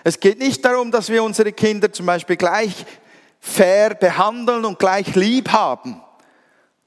Es 0.04 0.20
geht 0.20 0.40
nicht 0.40 0.66
darum, 0.66 0.90
dass 0.90 1.10
wir 1.10 1.22
unsere 1.22 1.52
Kinder 1.52 1.94
zum 1.94 2.08
Beispiel 2.08 2.38
gleich 2.38 2.74
fair 3.40 3.94
behandeln 3.94 4.66
und 4.66 4.80
gleich 4.80 5.14
lieb 5.14 5.50
haben. 5.50 6.02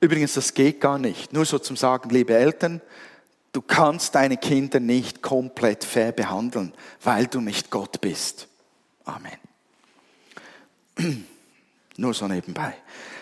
Übrigens, 0.00 0.34
das 0.34 0.52
geht 0.52 0.80
gar 0.80 0.98
nicht. 0.98 1.32
Nur 1.32 1.44
so 1.44 1.60
zum 1.60 1.76
Sagen, 1.76 2.10
liebe 2.10 2.34
Eltern, 2.34 2.80
du 3.52 3.62
kannst 3.62 4.14
deine 4.14 4.36
Kinder 4.36 4.80
nicht 4.80 5.22
komplett 5.22 5.84
fair 5.84 6.12
behandeln, 6.12 6.72
weil 7.02 7.26
du 7.26 7.40
nicht 7.40 7.70
Gott 7.70 8.00
bist. 8.00 8.48
Amen. 9.04 9.38
Nur 11.96 12.14
so 12.14 12.28
nebenbei. 12.28 12.74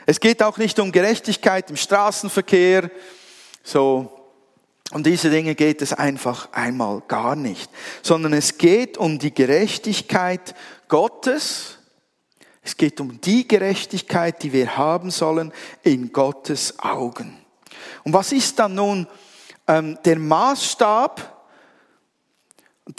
Es 0.07 0.21
geht 0.21 0.43
auch 0.43 0.57
nicht 0.59 0.79
um 0.79 0.93
Gerechtigkeit 0.93 1.69
im 1.71 1.77
Straßenverkehr. 1.77 2.91
So, 3.63 4.19
um 4.91 5.03
diese 5.03 5.29
Dinge 5.29 5.55
geht 5.55 5.83
es 5.83 5.93
einfach 5.93 6.51
einmal 6.53 7.03
gar 7.09 7.37
nicht, 7.37 7.71
sondern 8.03 8.33
es 8.33 8.57
geht 8.57 8.97
um 8.97 9.19
die 9.19 9.35
Gerechtigkeit 9.35 10.55
Gottes. 10.89 11.77
Es 12.63 12.77
geht 12.77 13.01
um 13.01 13.21
die 13.21 13.47
Gerechtigkeit, 13.47 14.43
die 14.43 14.53
wir 14.53 14.77
haben 14.79 15.11
sollen 15.11 15.53
in 15.83 16.13
Gottes 16.13 16.79
Augen. 16.79 17.37
Und 18.05 18.15
was 18.15 18.33
ist 18.33 18.59
dann 18.59 18.75
nun 18.75 19.07
ähm, 19.69 19.99
der 20.05 20.19
Maßstab, 20.19 21.37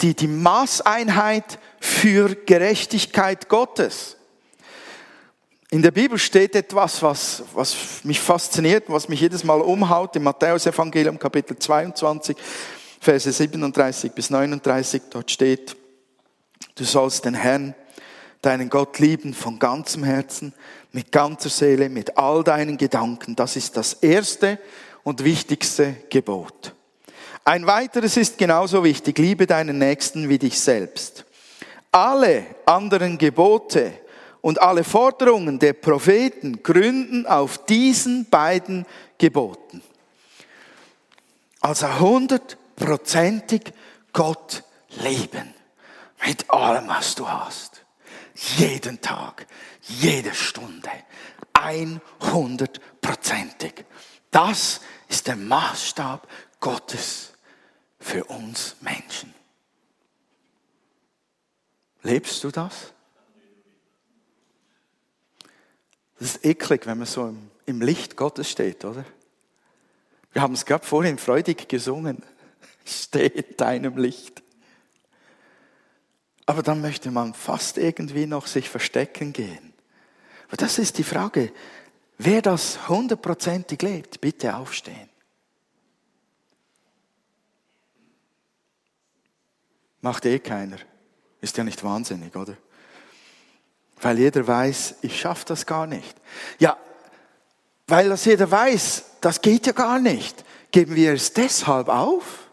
die, 0.00 0.14
die 0.14 0.28
Maßeinheit 0.28 1.58
für 1.80 2.34
Gerechtigkeit 2.34 3.48
Gottes? 3.48 4.16
In 5.72 5.82
der 5.82 5.92
Bibel 5.92 6.18
steht 6.18 6.56
etwas, 6.56 7.00
was, 7.00 7.44
was 7.54 8.02
mich 8.02 8.20
fasziniert, 8.20 8.84
was 8.88 9.08
mich 9.08 9.20
jedes 9.20 9.44
Mal 9.44 9.60
umhaut, 9.60 10.16
im 10.16 10.24
Matthäus-Evangelium 10.24 11.18
Kapitel 11.18 11.56
22, 11.56 12.36
Verse 13.00 13.30
37 13.30 14.10
bis 14.10 14.30
39. 14.30 15.02
Dort 15.10 15.30
steht, 15.30 15.76
du 16.74 16.84
sollst 16.84 17.24
den 17.24 17.34
Herrn, 17.34 17.74
deinen 18.42 18.68
Gott 18.68 18.98
lieben 18.98 19.32
von 19.32 19.60
ganzem 19.60 20.02
Herzen, 20.02 20.54
mit 20.90 21.12
ganzer 21.12 21.50
Seele, 21.50 21.88
mit 21.88 22.18
all 22.18 22.42
deinen 22.42 22.76
Gedanken. 22.76 23.36
Das 23.36 23.54
ist 23.54 23.76
das 23.76 23.92
erste 23.92 24.58
und 25.02 25.24
wichtigste 25.24 25.96
Gebot. 26.10 26.74
Ein 27.44 27.66
weiteres 27.66 28.16
ist 28.16 28.38
genauso 28.38 28.84
wichtig, 28.84 29.18
liebe 29.18 29.46
deinen 29.46 29.78
Nächsten 29.78 30.28
wie 30.28 30.38
dich 30.38 30.60
selbst. 30.60 31.24
Alle 31.90 32.44
anderen 32.66 33.18
Gebote 33.18 33.92
und 34.40 34.60
alle 34.60 34.84
Forderungen 34.84 35.58
der 35.58 35.72
Propheten 35.72 36.62
gründen 36.62 37.26
auf 37.26 37.64
diesen 37.66 38.28
beiden 38.28 38.86
Geboten. 39.18 39.82
Also 41.60 41.98
hundertprozentig 41.98 43.72
Gott 44.12 44.62
lieben. 45.02 45.54
Mit 46.26 46.50
allem, 46.50 46.88
was 46.88 47.14
du 47.14 47.28
hast. 47.28 47.84
Jeden 48.56 49.00
Tag, 49.00 49.46
jede 49.82 50.34
Stunde. 50.34 50.90
100%ig. 51.54 53.84
Das 54.30 54.80
ist 55.08 55.26
der 55.26 55.36
Maßstab 55.36 56.28
Gottes 56.60 57.32
für 57.98 58.24
uns 58.24 58.76
Menschen. 58.80 59.34
Lebst 62.02 62.42
du 62.44 62.50
das? 62.50 62.92
Das 66.18 66.36
ist 66.36 66.44
eklig, 66.44 66.86
wenn 66.86 66.98
man 66.98 67.06
so 67.06 67.34
im, 67.66 67.80
Licht 67.80 68.16
Gottes 68.16 68.50
steht, 68.50 68.84
oder? 68.84 69.04
Wir 70.32 70.42
haben 70.42 70.54
es 70.54 70.66
gerade 70.66 70.84
vorhin 70.84 71.18
freudig 71.18 71.68
gesungen. 71.68 72.22
Steh 72.84 73.26
in 73.26 73.56
deinem 73.56 73.96
Licht. 73.96 74.42
Aber 76.46 76.62
dann 76.62 76.80
möchte 76.80 77.10
man 77.10 77.32
fast 77.34 77.78
irgendwie 77.78 78.26
noch 78.26 78.46
sich 78.46 78.68
verstecken 78.68 79.32
gehen. 79.32 79.72
Aber 80.48 80.56
das 80.56 80.78
ist 80.78 80.98
die 80.98 81.04
Frage. 81.04 81.52
Wer 82.22 82.42
das 82.42 82.86
hundertprozentig 82.86 83.80
lebt, 83.80 84.20
bitte 84.20 84.54
aufstehen. 84.54 85.08
Macht 90.02 90.26
eh 90.26 90.38
keiner. 90.38 90.76
Ist 91.40 91.56
ja 91.56 91.64
nicht 91.64 91.82
wahnsinnig, 91.82 92.36
oder? 92.36 92.58
Weil 94.02 94.18
jeder 94.18 94.46
weiß, 94.46 94.96
ich 95.00 95.18
schaffe 95.18 95.46
das 95.46 95.64
gar 95.64 95.86
nicht. 95.86 96.14
Ja, 96.58 96.76
weil 97.86 98.10
das 98.10 98.26
jeder 98.26 98.50
weiß, 98.50 99.04
das 99.22 99.40
geht 99.40 99.66
ja 99.66 99.72
gar 99.72 99.98
nicht. 99.98 100.44
Geben 100.72 100.96
wir 100.96 101.14
es 101.14 101.32
deshalb 101.32 101.88
auf? 101.88 102.50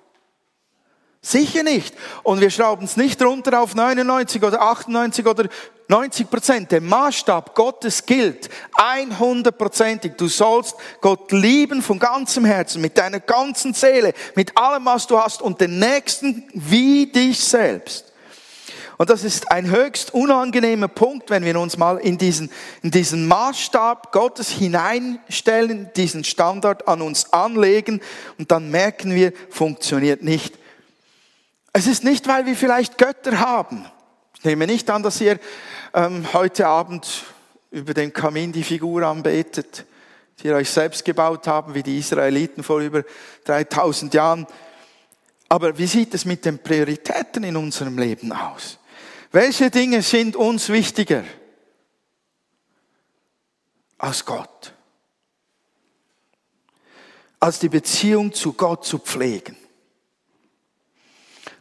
Sicher 1.21 1.63
nicht. 1.63 1.93
Und 2.23 2.39
wir 2.39 2.51
schrauben 2.51 2.85
es 2.85 2.95
nicht 2.95 3.21
runter 3.21 3.61
auf 3.61 3.75
99 3.75 4.41
oder 4.43 4.61
98 4.61 5.25
oder 5.25 5.49
90 5.87 6.29
Prozent. 6.29 6.71
Der 6.71 6.81
Maßstab 6.81 7.55
Gottes 7.55 8.05
gilt 8.05 8.49
100 8.75 9.57
Prozentig. 9.57 10.17
Du 10.17 10.27
sollst 10.27 10.75
Gott 11.01 11.31
lieben 11.31 11.81
von 11.81 11.99
ganzem 11.99 12.45
Herzen, 12.45 12.81
mit 12.81 12.97
deiner 12.97 13.19
ganzen 13.19 13.73
Seele, 13.73 14.13
mit 14.35 14.57
allem, 14.57 14.85
was 14.85 15.07
du 15.07 15.17
hast 15.19 15.41
und 15.41 15.61
den 15.61 15.79
Nächsten 15.79 16.49
wie 16.53 17.07
dich 17.07 17.39
selbst. 17.39 18.07
Und 18.97 19.11
das 19.11 19.23
ist 19.23 19.51
ein 19.51 19.69
höchst 19.69 20.13
unangenehmer 20.13 20.87
Punkt, 20.87 21.29
wenn 21.29 21.45
wir 21.45 21.59
uns 21.59 21.77
mal 21.77 21.97
in 21.97 22.17
diesen, 22.17 22.49
in 22.81 22.89
diesen 22.89 23.27
Maßstab 23.27 24.11
Gottes 24.11 24.49
hineinstellen, 24.49 25.91
diesen 25.95 26.23
Standard 26.23 26.87
an 26.87 27.03
uns 27.03 27.31
anlegen 27.31 28.01
und 28.39 28.51
dann 28.51 28.71
merken 28.71 29.13
wir, 29.13 29.33
funktioniert 29.51 30.23
nicht. 30.23 30.57
Es 31.73 31.85
ist 31.85 32.03
nicht, 32.03 32.27
weil 32.27 32.47
wir 32.47 32.55
vielleicht 32.55 32.97
Götter 32.97 33.39
haben. 33.39 33.85
Ich 34.39 34.45
nehme 34.45 34.65
nicht 34.65 34.89
an, 34.89 35.03
dass 35.03 35.21
ihr 35.21 35.39
ähm, 35.97 36.31
heute 36.31 36.67
Abend 36.67 37.25
über 37.71 37.95
den 37.95 38.13
Kamin 38.13 38.51
die 38.51 38.63
Figur 38.63 39.01
anbetet, 39.01 39.83
die 40.39 40.47
ihr 40.47 40.55
euch 40.55 40.69
selbst 40.69 41.03
gebaut 41.03 41.47
haben, 41.47 41.73
wie 41.73 41.81
die 41.81 41.97
Israeliten 41.97 42.63
vor 42.63 42.81
über 42.81 43.03
3000 43.45 44.13
Jahren. 44.13 44.45
Aber 45.49 45.75
wie 45.79 45.87
sieht 45.87 46.13
es 46.13 46.23
mit 46.23 46.45
den 46.45 46.59
Prioritäten 46.59 47.43
in 47.43 47.55
unserem 47.55 47.97
Leben 47.97 48.31
aus? 48.31 48.77
Welche 49.31 49.71
Dinge 49.71 50.03
sind 50.03 50.35
uns 50.35 50.69
wichtiger 50.69 51.23
als 53.97 54.23
Gott? 54.23 54.73
Als 57.39 57.57
die 57.57 57.69
Beziehung 57.69 58.33
zu 58.33 58.53
Gott 58.53 58.85
zu 58.85 58.99
pflegen. 58.99 59.57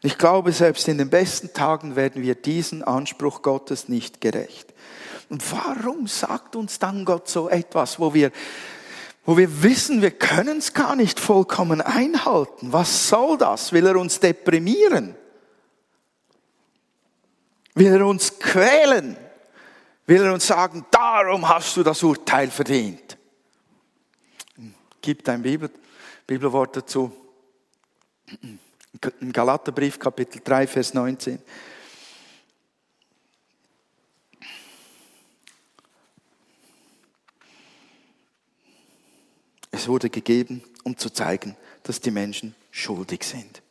Ich 0.06 0.18
glaube, 0.18 0.52
selbst 0.52 0.86
in 0.86 0.98
den 0.98 1.10
besten 1.10 1.52
Tagen 1.52 1.96
werden 1.96 2.22
wir 2.22 2.36
diesen 2.36 2.84
Anspruch 2.84 3.42
Gottes 3.42 3.88
nicht 3.88 4.20
gerecht. 4.20 4.72
Und 5.28 5.42
warum 5.50 6.06
sagt 6.06 6.54
uns 6.54 6.78
dann 6.78 7.04
Gott 7.04 7.28
so 7.28 7.48
etwas, 7.48 7.98
wo 7.98 8.14
wir, 8.14 8.30
wo 9.24 9.36
wir 9.36 9.64
wissen, 9.64 10.02
wir 10.02 10.12
können 10.12 10.58
es 10.58 10.72
gar 10.72 10.94
nicht 10.94 11.18
vollkommen 11.18 11.80
einhalten? 11.80 12.72
Was 12.72 13.08
soll 13.08 13.36
das? 13.36 13.72
Will 13.72 13.84
er 13.84 13.96
uns 13.96 14.20
deprimieren? 14.20 15.16
Will 17.74 17.92
er 17.92 18.06
uns 18.06 18.38
quälen? 18.38 19.16
Will 20.06 20.22
er 20.22 20.32
uns 20.32 20.46
sagen, 20.46 20.86
darum 20.92 21.48
hast 21.48 21.76
du 21.76 21.82
das 21.82 22.00
Urteil 22.04 22.48
verdient? 22.52 23.18
Gibt 25.00 25.28
ein 25.28 25.42
Bibel, 25.42 25.68
Bibelwort 26.28 26.76
dazu. 26.76 27.10
Im 29.20 29.32
Galaterbrief 29.32 29.98
Kapitel 29.98 30.40
3, 30.42 30.66
Vers 30.66 30.94
19. 30.94 31.38
Es 39.70 39.88
wurde 39.88 40.08
gegeben, 40.08 40.62
um 40.84 40.96
zu 40.96 41.10
zeigen, 41.10 41.56
dass 41.82 42.00
die 42.00 42.10
Menschen 42.10 42.54
schuldig 42.70 43.24
sind. 43.24 43.62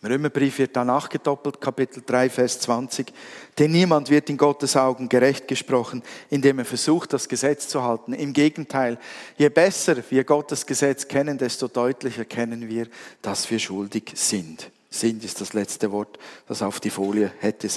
Im 0.00 0.08
Römerbrief 0.08 0.58
wird 0.58 0.76
danach 0.76 1.08
gedoppelt, 1.08 1.60
Kapitel 1.60 2.04
3, 2.06 2.30
Vers 2.30 2.60
20. 2.60 3.12
Denn 3.58 3.72
niemand 3.72 4.10
wird 4.10 4.30
in 4.30 4.36
Gottes 4.36 4.76
Augen 4.76 5.08
gerecht 5.08 5.48
gesprochen, 5.48 6.04
indem 6.30 6.60
er 6.60 6.64
versucht, 6.64 7.12
das 7.12 7.28
Gesetz 7.28 7.66
zu 7.66 7.82
halten. 7.82 8.12
Im 8.12 8.32
Gegenteil, 8.32 8.98
je 9.36 9.48
besser 9.48 9.96
wir 10.08 10.22
Gottes 10.22 10.66
Gesetz 10.66 11.08
kennen, 11.08 11.36
desto 11.36 11.66
deutlicher 11.66 12.24
kennen 12.24 12.68
wir, 12.68 12.86
dass 13.22 13.50
wir 13.50 13.58
schuldig 13.58 14.12
sind. 14.14 14.70
Sind 14.88 15.24
ist 15.24 15.40
das 15.40 15.52
letzte 15.52 15.90
Wort, 15.90 16.16
das 16.46 16.62
auf 16.62 16.78
die 16.78 16.90
Folie 16.90 17.32
hätte 17.40 17.68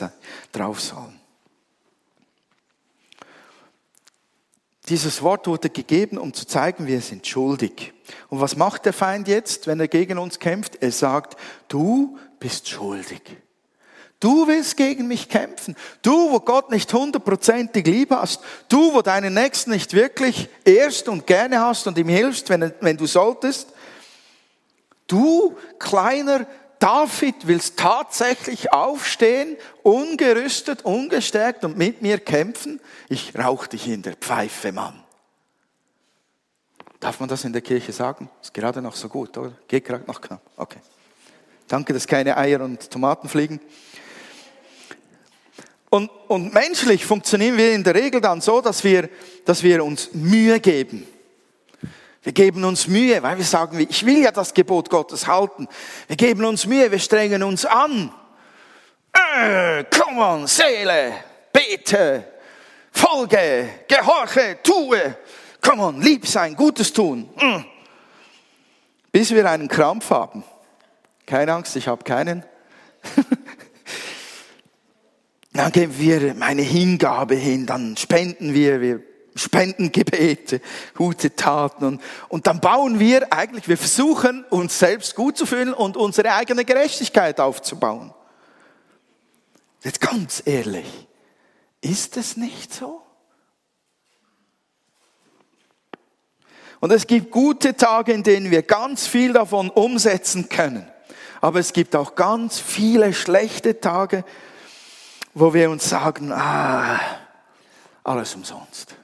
drauf 0.51 0.79
sollen. 0.79 1.20
Dieses 4.89 5.22
Wort 5.22 5.48
wurde 5.48 5.70
gegeben, 5.70 6.17
um 6.17 6.34
zu 6.34 6.46
zeigen, 6.48 6.88
wir 6.88 7.02
sind 7.02 7.28
schuldig. 7.28 7.94
Und 8.30 8.41
was 8.41 8.56
macht 8.56 8.86
der 8.86 8.94
Feind 8.94 9.28
jetzt, 9.28 9.67
wenn 9.67 9.80
er 9.80 9.88
gegen 9.88 10.17
uns 10.17 10.39
kämpft? 10.39 10.82
Er 10.82 10.91
sagt, 10.91 11.38
du 11.67 12.17
bist 12.39 12.67
schuldig. 12.67 13.22
Du 14.20 14.48
willst 14.48 14.78
gegen 14.78 15.08
mich 15.08 15.30
kämpfen. 15.30 15.76
Du, 16.04 16.32
wo 16.32 16.39
Gott 16.39 16.70
nicht 16.70 16.94
hundertprozentig 16.94 17.86
lieb 17.88 18.12
hast. 18.12 18.41
Du, 18.70 18.94
wo 18.94 19.02
deinen 19.02 19.34
Nächsten 19.34 19.72
nicht 19.72 19.94
wirklich 19.94 20.48
ehrst 20.63 21.10
und 21.10 21.26
gerne 21.26 21.60
hast 21.60 21.88
und 21.88 21.98
ihm 21.98 22.08
hilfst, 22.08 22.50
wenn, 22.50 22.72
wenn 22.82 22.98
du 22.98 23.08
solltest. 23.08 23.70
Du, 25.08 25.58
kleiner 25.80 26.46
David, 26.82 27.36
willst 27.46 27.78
tatsächlich 27.78 28.74
aufstehen, 28.74 29.56
ungerüstet, 29.84 30.84
ungestärkt 30.84 31.63
und 31.63 31.78
mit 31.78 32.02
mir 32.02 32.17
kämpfen. 32.17 32.82
Ich 33.08 33.38
rauch 33.38 33.67
dich 33.67 33.88
in 33.88 34.02
der 34.02 34.15
Pfeife, 34.15 34.72
Mann. 34.72 35.04
Darf 37.00 37.20
man 37.20 37.30
das 37.30 37.46
in 37.46 37.54
der 37.54 37.62
Kirche 37.62 37.91
sagen? 37.91 38.32
Ist 38.41 38.52
gerade 38.52 38.82
noch 38.82 38.96
so 38.96 39.10
gut, 39.10 39.38
oder? 39.38 39.54
Geht 39.67 39.86
gerade 39.86 40.06
noch 40.08 40.20
knapp. 40.20 40.41
Okay. 40.58 40.80
Danke, 41.67 41.94
dass 41.94 42.08
keine 42.08 42.36
Eier 42.36 42.62
und 42.62 42.89
Tomaten 42.89 43.30
fliegen. 43.30 43.60
Und, 45.91 46.10
und 46.30 46.52
menschlich 46.52 47.06
funktionieren 47.06 47.58
wir 47.58 47.74
in 47.74 47.84
der 47.84 47.94
Regel 47.94 48.22
dann 48.22 48.41
so, 48.41 48.60
dass 48.60 48.84
wir, 48.84 49.08
dass 49.46 49.62
wir 49.62 49.86
uns 49.86 50.13
Mühe 50.13 50.60
geben. 50.60 51.06
Wir 52.23 52.34
geben 52.34 52.63
uns 52.63 52.88
Mühe, 52.88 53.23
weil 53.23 53.38
wir 53.38 53.45
sagen, 53.45 53.79
ich 53.79 54.05
will 54.05 54.19
ja 54.19 54.31
das 54.31 54.53
Gebot 54.53 54.91
Gottes 54.91 55.25
halten. 55.25 55.67
Wir 56.07 56.15
geben 56.15 56.45
uns 56.45 56.67
Mühe, 56.67 56.91
wir 56.91 56.99
strengen 56.99 57.41
uns 57.41 57.65
an. 57.65 58.13
Äh, 59.12 59.84
come 59.86 60.21
on, 60.21 60.47
Seele, 60.47 61.13
bete, 61.51 62.25
folge, 62.91 63.69
gehorche, 63.88 64.60
tue. 64.62 65.17
Come 65.62 65.81
on, 65.81 66.01
lieb 66.01 66.27
sein, 66.27 66.55
Gutes 66.55 66.93
tun. 66.93 67.29
Mm. 67.38 67.65
Bis 69.12 69.31
wir 69.31 69.49
einen 69.49 69.67
Krampf 69.67 70.12
haben. 70.12 70.43
Keine 71.25 71.53
Angst, 71.53 71.75
ich 71.75 71.88
habe 71.88 72.03
keinen. 72.03 72.45
dann 75.53 75.71
geben 75.71 75.97
wir 75.97 76.36
meine 76.36 76.62
Hingabe 76.62 77.34
hin, 77.36 77.65
dann 77.65 77.97
spenden 77.97 78.53
wir, 78.53 78.79
wir 78.79 79.11
spenden 79.36 79.91
Gebete, 79.91 80.62
gute 80.96 81.36
Taten 81.36 81.86
und, 81.86 82.02
und 82.30 82.48
dann 82.48 82.60
bauen 82.60 83.00
wir 83.00 83.32
eigentlich, 83.32 83.67
wir 83.67 83.78
versuchen 83.78 84.44
uns 84.50 84.78
selbst 84.78 85.15
gut 85.15 85.38
zu 85.38 85.46
fühlen 85.46 85.74
und 85.74 85.98
unsere 85.98 86.34
eigene 86.34 86.65
Gerechtigkeit 86.65 87.39
aufzubauen. 87.39 88.13
Jetzt 89.84 90.02
ganz 90.02 90.44
ehrlich, 90.46 91.08
ist 91.82 92.17
es 92.17 92.38
nicht 92.38 92.74
so? 92.74 93.02
Und 96.80 96.91
es 96.91 97.08
gibt 97.08 97.32
gute 97.32 97.76
Tage, 97.76 98.12
in 98.12 98.24
denen 98.24 98.52
wir 98.52 98.63
ganz 98.63 99.08
viel 99.08 99.34
davon 99.34 99.70
umsetzen 99.70 100.50
können. 100.50 100.88
Aber 101.39 101.60
es 101.60 101.74
gibt 101.74 101.96
auch 101.96 102.15
ganz 102.15 102.60
viele 102.60 103.13
schlechte 103.13 103.80
Tage, 103.80 104.26
wo 105.34 105.54
wir 105.54 105.70
uns 105.70 105.89
sagen, 105.89 106.32
ah, 106.32 107.00
alles 108.04 108.36
umsonst. 108.36 108.96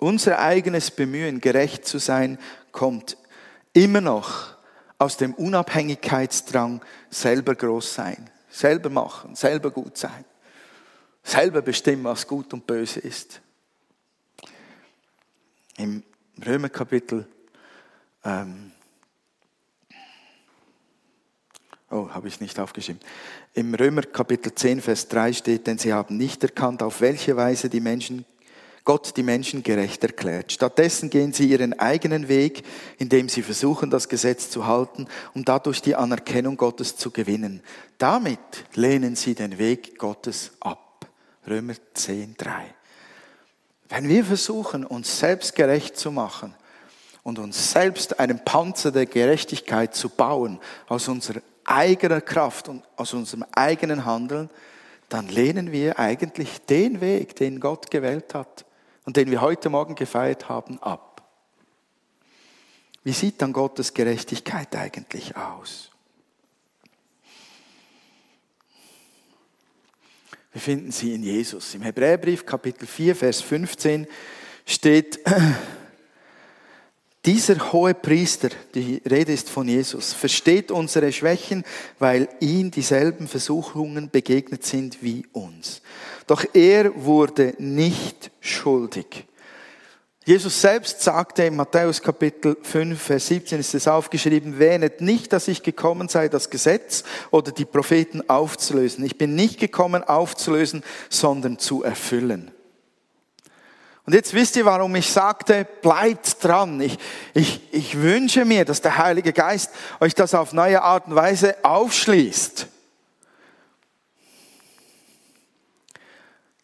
Unser 0.00 0.38
eigenes 0.38 0.90
Bemühen, 0.90 1.42
gerecht 1.42 1.84
zu 1.84 1.98
sein, 1.98 2.38
kommt 2.72 3.18
immer 3.74 4.00
noch 4.00 4.54
aus 4.98 5.18
dem 5.18 5.34
Unabhängigkeitsdrang, 5.34 6.82
selber 7.10 7.54
groß 7.54 7.94
sein, 7.94 8.30
selber 8.48 8.88
machen, 8.88 9.34
selber 9.34 9.70
gut 9.70 9.98
sein, 9.98 10.24
selber 11.22 11.60
bestimmen, 11.60 12.04
was 12.04 12.26
gut 12.26 12.52
und 12.54 12.66
böse 12.66 13.00
ist. 13.00 13.42
Im 15.76 16.02
Römerkapitel, 16.46 17.26
ähm, 18.24 18.72
oh, 21.90 22.08
habe 22.08 22.28
ich 22.28 22.40
nicht 22.40 22.58
aufgeschrieben. 22.58 23.02
Im 23.52 23.74
Römerkapitel 23.74 24.54
10, 24.54 24.80
Vers 24.80 25.08
3 25.08 25.34
steht, 25.34 25.66
denn 25.66 25.76
sie 25.76 25.92
haben 25.92 26.16
nicht 26.16 26.42
erkannt, 26.42 26.82
auf 26.82 27.02
welche 27.02 27.36
Weise 27.36 27.68
die 27.68 27.80
Menschen 27.80 28.24
Gott 28.90 29.16
die 29.16 29.22
Menschen 29.22 29.62
gerecht 29.62 30.02
erklärt. 30.02 30.50
Stattdessen 30.50 31.10
gehen 31.10 31.32
sie 31.32 31.48
ihren 31.48 31.78
eigenen 31.78 32.26
Weg, 32.26 32.64
indem 32.98 33.28
sie 33.28 33.42
versuchen, 33.42 33.88
das 33.88 34.08
Gesetz 34.08 34.50
zu 34.50 34.66
halten, 34.66 35.06
um 35.32 35.44
dadurch 35.44 35.80
die 35.80 35.94
Anerkennung 35.94 36.56
Gottes 36.56 36.96
zu 36.96 37.12
gewinnen. 37.12 37.62
Damit 37.98 38.40
lehnen 38.74 39.14
sie 39.14 39.36
den 39.36 39.58
Weg 39.58 39.96
Gottes 39.96 40.50
ab. 40.58 41.06
Römer 41.46 41.74
10, 41.94 42.34
3. 42.36 42.50
Wenn 43.90 44.08
wir 44.08 44.24
versuchen, 44.24 44.84
uns 44.84 45.20
selbst 45.20 45.54
gerecht 45.54 45.96
zu 45.96 46.10
machen 46.10 46.56
und 47.22 47.38
uns 47.38 47.70
selbst 47.70 48.18
einen 48.18 48.44
Panzer 48.44 48.90
der 48.90 49.06
Gerechtigkeit 49.06 49.94
zu 49.94 50.08
bauen 50.08 50.58
aus 50.88 51.06
unserer 51.06 51.42
eigenen 51.64 52.24
Kraft 52.24 52.68
und 52.68 52.82
aus 52.96 53.14
unserem 53.14 53.44
eigenen 53.52 54.04
Handeln, 54.04 54.50
dann 55.08 55.28
lehnen 55.28 55.70
wir 55.70 56.00
eigentlich 56.00 56.60
den 56.62 57.00
Weg, 57.00 57.36
den 57.36 57.60
Gott 57.60 57.88
gewählt 57.92 58.34
hat 58.34 58.64
und 59.10 59.16
den 59.16 59.32
wir 59.32 59.40
heute 59.40 59.70
Morgen 59.70 59.96
gefeiert 59.96 60.48
haben, 60.48 60.80
ab. 60.80 61.28
Wie 63.02 63.10
sieht 63.10 63.42
dann 63.42 63.52
Gottes 63.52 63.92
Gerechtigkeit 63.92 64.76
eigentlich 64.76 65.36
aus? 65.36 65.90
Wir 70.52 70.60
finden 70.60 70.92
sie 70.92 71.12
in 71.12 71.24
Jesus. 71.24 71.74
Im 71.74 71.82
Hebräerbrief 71.82 72.46
Kapitel 72.46 72.86
4, 72.86 73.16
Vers 73.16 73.40
15 73.40 74.06
steht, 74.64 75.18
dieser 77.26 77.72
hohe 77.72 77.92
Priester, 77.92 78.48
die 78.74 79.02
Rede 79.08 79.32
ist 79.32 79.50
von 79.50 79.68
Jesus, 79.68 80.14
versteht 80.14 80.70
unsere 80.70 81.12
Schwächen, 81.12 81.64
weil 81.98 82.28
ihm 82.40 82.70
dieselben 82.70 83.28
Versuchungen 83.28 84.08
begegnet 84.10 84.64
sind 84.64 85.02
wie 85.02 85.26
uns. 85.32 85.82
Doch 86.26 86.44
er 86.54 87.04
wurde 87.04 87.54
nicht 87.58 88.30
schuldig. 88.40 89.26
Jesus 90.24 90.60
selbst 90.60 91.02
sagte 91.02 91.44
in 91.44 91.56
Matthäus 91.56 92.00
Kapitel 92.00 92.56
5, 92.62 93.00
Vers 93.00 93.26
17 93.26 93.60
ist 93.60 93.74
es 93.74 93.88
aufgeschrieben, 93.88 94.58
wähnet 94.58 95.00
nicht, 95.00 95.32
dass 95.32 95.48
ich 95.48 95.62
gekommen 95.62 96.08
sei, 96.08 96.28
das 96.28 96.50
Gesetz 96.50 97.04
oder 97.30 97.52
die 97.52 97.64
Propheten 97.64 98.28
aufzulösen. 98.28 99.04
Ich 99.04 99.18
bin 99.18 99.34
nicht 99.34 99.58
gekommen 99.58 100.04
aufzulösen, 100.04 100.84
sondern 101.08 101.58
zu 101.58 101.82
erfüllen. 101.82 102.50
Und 104.10 104.14
jetzt 104.14 104.34
wisst 104.34 104.56
ihr, 104.56 104.64
warum 104.64 104.96
ich 104.96 105.08
sagte, 105.08 105.64
bleibt 105.82 106.42
dran. 106.42 106.80
Ich, 106.80 106.98
ich, 107.32 107.60
ich 107.70 108.02
wünsche 108.02 108.44
mir, 108.44 108.64
dass 108.64 108.80
der 108.80 108.98
Heilige 108.98 109.32
Geist 109.32 109.70
euch 110.00 110.16
das 110.16 110.34
auf 110.34 110.52
neue 110.52 110.82
Art 110.82 111.06
und 111.06 111.14
Weise 111.14 111.54
aufschließt. 111.62 112.66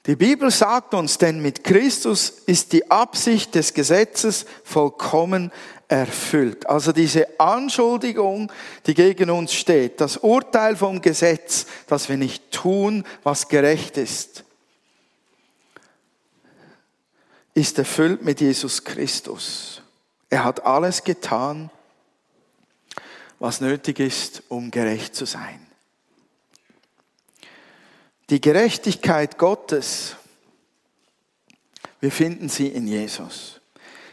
Die 0.06 0.16
Bibel 0.16 0.50
sagt 0.50 0.92
uns, 0.92 1.18
denn 1.18 1.40
mit 1.40 1.62
Christus 1.62 2.30
ist 2.30 2.72
die 2.72 2.90
Absicht 2.90 3.54
des 3.54 3.74
Gesetzes 3.74 4.44
vollkommen 4.64 5.52
erfüllt. 5.87 6.68
Also 6.68 6.90
diese 6.90 7.38
Anschuldigung, 7.38 8.50
die 8.87 8.94
gegen 8.94 9.30
uns 9.30 9.52
steht, 9.54 10.00
das 10.00 10.16
Urteil 10.16 10.74
vom 10.74 11.00
Gesetz, 11.00 11.66
dass 11.87 12.09
wir 12.09 12.16
nicht 12.16 12.50
tun, 12.50 13.04
was 13.22 13.46
gerecht 13.46 13.98
ist, 13.98 14.42
ist 17.56 17.78
erfüllt 17.78 18.22
mit 18.22 18.42
Jesus 18.42 18.84
Christus. 18.84 19.80
Er 20.28 20.44
hat 20.44 20.66
alles 20.66 21.02
getan, 21.02 21.70
was 23.38 23.62
nötig 23.62 23.98
ist, 23.98 24.42
um 24.48 24.70
gerecht 24.70 25.14
zu 25.14 25.24
sein. 25.24 25.66
Die 28.28 28.42
Gerechtigkeit 28.42 29.38
Gottes, 29.38 30.16
wir 32.00 32.12
finden 32.12 32.50
sie 32.50 32.68
in 32.68 32.86
Jesus. 32.86 33.58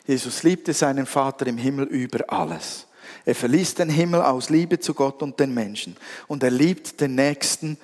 Jesus 0.07 0.43
liebte 0.43 0.73
seinen 0.73 1.05
Vater 1.05 1.45
im 1.45 1.57
Himmel 1.57 1.87
über 1.87 2.23
alles. 2.31 2.87
Er 3.25 3.35
verließ 3.35 3.75
den 3.75 3.89
Himmel 3.89 4.21
aus 4.21 4.49
Liebe 4.49 4.79
zu 4.79 4.93
Gott 4.93 5.21
und 5.21 5.37
den 5.41 5.53
Menschen. 5.53 5.97
Und 6.27 6.43
er 6.43 6.51
liebt 6.51 7.01
den 7.01 7.15
Nächsten 7.15 7.77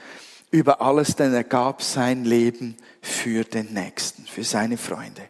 über 0.51 0.81
alles, 0.81 1.15
denn 1.15 1.33
er 1.33 1.43
gab 1.43 1.81
sein 1.81 2.25
Leben 2.25 2.75
für 3.01 3.43
den 3.43 3.73
Nächsten, 3.73 4.25
für 4.25 4.43
seine 4.43 4.77
Freunde. 4.77 5.21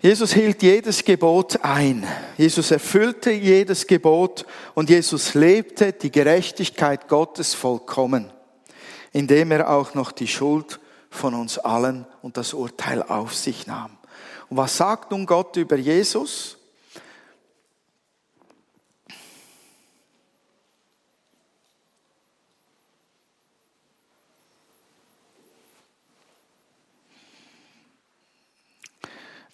Jesus 0.00 0.32
hielt 0.32 0.62
jedes 0.64 1.04
Gebot 1.04 1.60
ein. 1.62 2.04
Jesus 2.36 2.72
erfüllte 2.72 3.30
jedes 3.30 3.86
Gebot 3.86 4.44
und 4.74 4.90
Jesus 4.90 5.34
lebte 5.34 5.92
die 5.92 6.10
Gerechtigkeit 6.10 7.06
Gottes 7.06 7.54
vollkommen, 7.54 8.32
indem 9.12 9.52
er 9.52 9.70
auch 9.70 9.94
noch 9.94 10.10
die 10.10 10.26
Schuld 10.26 10.80
von 11.08 11.34
uns 11.34 11.58
allen 11.58 12.04
und 12.20 12.36
das 12.36 12.52
Urteil 12.52 13.02
auf 13.02 13.36
sich 13.36 13.68
nahm. 13.68 13.92
Und 14.48 14.56
was 14.56 14.76
sagt 14.76 15.12
nun 15.12 15.24
Gott 15.24 15.56
über 15.56 15.76
Jesus? 15.76 16.58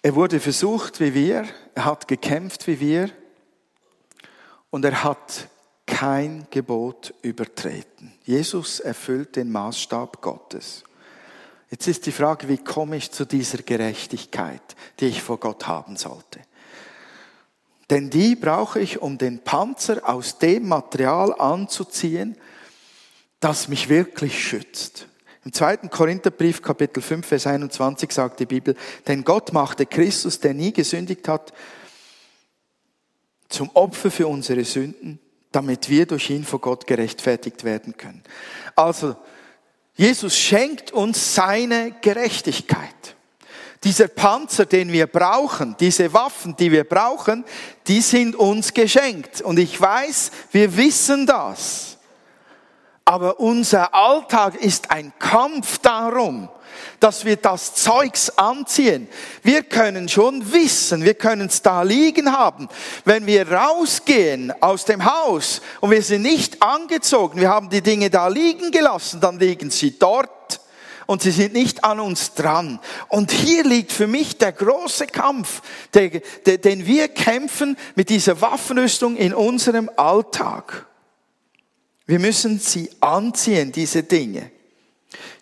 Er 0.01 0.15
wurde 0.15 0.39
versucht 0.39 1.01
wie 1.01 1.13
wir, 1.13 1.45
er 1.75 1.83
hat 1.83 2.07
gekämpft 2.07 2.67
wie 2.67 2.79
wir 2.79 3.09
und 4.69 4.85
er 4.85 5.03
hat 5.03 5.49
kein 5.85 6.47
Gebot 6.51 7.13
übertreten. 7.21 8.13
Jesus 8.23 8.79
erfüllt 8.79 9.35
den 9.35 9.51
Maßstab 9.51 10.21
Gottes. 10.21 10.83
Jetzt 11.69 11.87
ist 11.87 12.05
die 12.05 12.13
Frage, 12.13 12.47
wie 12.47 12.57
komme 12.57 12.95
ich 12.95 13.11
zu 13.11 13.25
dieser 13.25 13.57
Gerechtigkeit, 13.57 14.61
die 15.01 15.07
ich 15.07 15.21
vor 15.21 15.37
Gott 15.37 15.67
haben 15.67 15.97
sollte? 15.97 16.39
Denn 17.89 18.09
die 18.09 18.37
brauche 18.37 18.79
ich, 18.79 19.01
um 19.01 19.17
den 19.17 19.43
Panzer 19.43 20.07
aus 20.07 20.37
dem 20.37 20.69
Material 20.69 21.33
anzuziehen, 21.37 22.37
das 23.41 23.67
mich 23.67 23.89
wirklich 23.89 24.41
schützt. 24.41 25.08
Im 25.49 25.53
zweiten 25.53 25.89
Korintherbrief, 25.89 26.61
Kapitel 26.61 27.01
5, 27.01 27.25
Vers 27.25 27.47
21 27.47 28.11
sagt 28.11 28.39
die 28.39 28.45
Bibel, 28.45 28.75
denn 29.07 29.23
Gott 29.23 29.51
machte 29.51 29.87
Christus, 29.87 30.39
der 30.39 30.53
nie 30.53 30.71
gesündigt 30.71 31.27
hat, 31.27 31.53
zum 33.47 33.71
Opfer 33.73 34.11
für 34.11 34.27
unsere 34.27 34.63
Sünden, 34.63 35.19
damit 35.51 35.89
wir 35.89 36.05
durch 36.05 36.29
ihn 36.29 36.43
vor 36.43 36.61
Gott 36.61 36.85
gerechtfertigt 36.85 37.63
werden 37.63 37.97
können. 37.97 38.21
Also, 38.75 39.15
Jesus 39.95 40.37
schenkt 40.37 40.91
uns 40.91 41.33
seine 41.33 41.95
Gerechtigkeit. 41.99 43.15
Dieser 43.83 44.07
Panzer, 44.07 44.67
den 44.67 44.91
wir 44.91 45.07
brauchen, 45.07 45.75
diese 45.79 46.13
Waffen, 46.13 46.57
die 46.57 46.71
wir 46.71 46.83
brauchen, 46.83 47.43
die 47.87 48.01
sind 48.01 48.35
uns 48.35 48.75
geschenkt. 48.75 49.41
Und 49.41 49.57
ich 49.57 49.81
weiß, 49.81 50.29
wir 50.51 50.77
wissen 50.77 51.25
das. 51.25 51.97
Aber 53.09 53.39
unser 53.39 53.95
Alltag 53.95 54.53
ist 54.53 54.91
ein 54.91 55.11
Kampf 55.17 55.79
darum, 55.79 56.47
dass 56.99 57.25
wir 57.25 57.37
das 57.37 57.73
Zeugs 57.73 58.29
anziehen. 58.37 59.07
Wir 59.41 59.63
können 59.63 60.07
schon 60.07 60.53
wissen, 60.53 61.03
wir 61.03 61.15
können 61.15 61.47
es 61.47 61.63
da 61.63 61.81
liegen 61.81 62.31
haben. 62.31 62.69
Wenn 63.05 63.25
wir 63.25 63.51
rausgehen 63.51 64.53
aus 64.61 64.85
dem 64.85 65.05
Haus 65.05 65.59
und 65.81 65.89
wir 65.89 66.03
sind 66.03 66.21
nicht 66.21 66.61
angezogen, 66.61 67.39
wir 67.41 67.49
haben 67.49 67.71
die 67.71 67.81
Dinge 67.81 68.11
da 68.11 68.27
liegen 68.27 68.69
gelassen, 68.69 69.19
dann 69.19 69.39
liegen 69.39 69.71
sie 69.71 69.97
dort 69.97 70.61
und 71.07 71.23
sie 71.23 71.31
sind 71.31 71.53
nicht 71.53 71.83
an 71.83 71.99
uns 71.99 72.35
dran. 72.35 72.79
Und 73.07 73.31
hier 73.31 73.63
liegt 73.63 73.91
für 73.91 74.05
mich 74.05 74.37
der 74.37 74.51
große 74.51 75.07
Kampf, 75.07 75.63
den 75.95 76.85
wir 76.85 77.07
kämpfen 77.07 77.75
mit 77.95 78.09
dieser 78.09 78.39
Waffenrüstung 78.39 79.15
in 79.15 79.33
unserem 79.33 79.89
Alltag. 79.95 80.85
Wir 82.09 82.17
müssen 82.17 82.57
sie 82.57 82.89
anziehen, 83.01 83.71
diese 83.71 84.01
Dinge. 84.01 84.49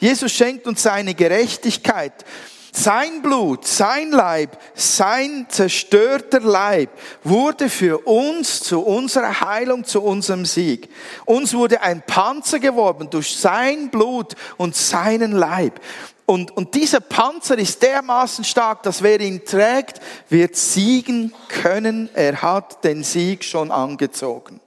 Jesus 0.02 0.34
schenkt 0.34 0.68
uns 0.68 0.84
seine 0.84 1.14
Gerechtigkeit. 1.14 2.26
Sein 2.74 3.22
Blut, 3.22 3.66
sein 3.66 4.12
Leib, 4.12 4.60
sein 4.76 5.46
zerstörter 5.48 6.42
Leib 6.42 6.90
wurde 7.24 7.70
für 7.70 8.06
uns 8.06 8.60
zu 8.60 8.82
unserer 8.82 9.40
Heilung, 9.40 9.86
zu 9.86 10.04
unserem 10.04 10.46
Sieg. 10.46 10.90
Uns 11.24 11.54
wurde 11.54 11.80
ein 11.80 12.02
Panzer 12.02 12.60
geworben 12.60 13.10
durch 13.10 13.38
sein 13.38 13.90
Blut 13.90 14.36
und 14.58 14.76
seinen 14.76 15.32
Leib. 15.32 15.80
Und, 16.26 16.52
und 16.58 16.76
dieser 16.76 17.00
Panzer 17.00 17.58
ist 17.58 17.82
dermaßen 17.82 18.44
stark, 18.44 18.84
dass 18.84 19.02
wer 19.02 19.22
ihn 19.22 19.46
trägt, 19.46 20.02
wird 20.28 20.58
siegen 20.58 21.34
können. 21.48 22.10
Er 22.14 22.42
hat 22.42 22.84
den 22.84 23.06
Sieg 23.06 23.46
schon 23.46 23.72
angezogen. 23.72 24.60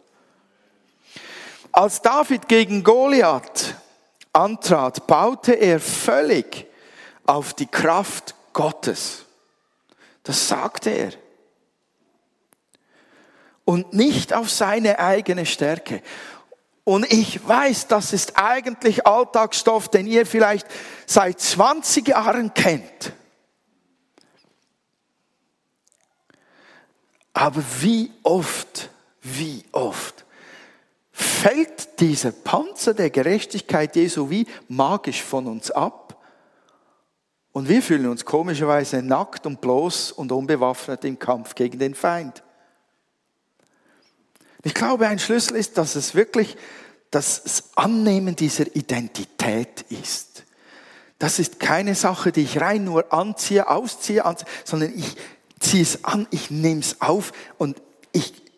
Als 1.73 2.03
David 2.03 2.49
gegen 2.49 2.83
Goliath 2.83 3.75
antrat, 4.33 5.07
baute 5.07 5.53
er 5.53 5.81
völlig 5.81 6.67
auf 7.27 7.55
die 7.55 7.67
Kraft 7.67 8.35
Gottes. 8.53 9.25
Das 10.23 10.49
sagte 10.49 10.91
er. 10.91 11.13
Und 13.65 13.93
nicht 13.93 14.33
auf 14.33 14.51
seine 14.51 14.99
eigene 14.99 15.47
Stärke. 15.47 16.03
Und 16.83 17.11
ich 17.13 17.47
weiß, 17.47 17.87
das 17.87 18.13
ist 18.13 18.37
eigentlich 18.37 19.07
Alltagsstoff, 19.07 19.89
den 19.89 20.07
ihr 20.07 20.27
vielleicht 20.27 20.67
seit 21.07 21.41
20 21.41 22.09
Jahren 22.09 22.53
kennt. 22.53 23.13
Aber 27.33 27.63
wie 27.81 28.11
oft, 28.25 28.91
wie 29.23 29.65
oft 29.71 30.25
fällt 31.21 32.01
dieser 32.01 32.33
Panzer 32.33 32.95
der 32.95 33.11
Gerechtigkeit 33.11 33.95
Jesu 33.97 34.31
wie 34.31 34.47
magisch 34.69 35.23
von 35.23 35.47
uns 35.47 35.71
ab. 35.71 36.17
Und 37.53 37.69
wir 37.69 37.83
fühlen 37.83 38.07
uns 38.07 38.25
komischerweise 38.25 39.03
nackt 39.03 39.47
und 39.47 39.61
bloß 39.61 40.13
und 40.13 40.33
unbewaffnet 40.33 41.05
im 41.05 41.19
Kampf 41.19 41.55
gegen 41.55 41.79
den 41.79 41.95
Feind. 41.95 42.43
Ich 44.63 44.75
glaube, 44.75 45.09
ein 45.09 45.19
Schlüssel 45.19 45.57
ist, 45.57 45.79
dass 45.79 45.97
es 45.97 46.15
wirklich 46.15 46.57
das 47.11 47.71
Annehmen 47.75 48.37
dieser 48.37 48.75
Identität 48.77 49.83
ist. 49.89 50.45
Das 51.19 51.39
ist 51.39 51.61
keine 51.61 51.95
Sache, 51.95 52.33
die 52.33 52.43
ich 52.43 52.61
rein 52.61 52.85
nur 52.85 53.13
anziehe, 53.13 53.69
ausziehe, 53.69 54.25
anziehe, 54.25 54.49
sondern 54.65 54.97
ich 54.97 55.17
ziehe 55.59 55.83
es 55.83 56.05
an, 56.05 56.27
ich 56.31 56.51
nehme 56.51 56.81
es 56.81 57.01
auf 57.01 57.33
und 57.59 57.81
ich 58.13 58.50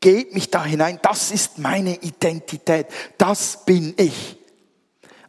Gebt 0.00 0.34
mich 0.34 0.50
da 0.50 0.64
hinein. 0.64 0.98
Das 1.02 1.30
ist 1.30 1.58
meine 1.58 1.96
Identität. 1.96 2.86
Das 3.18 3.64
bin 3.64 3.94
ich. 3.98 4.38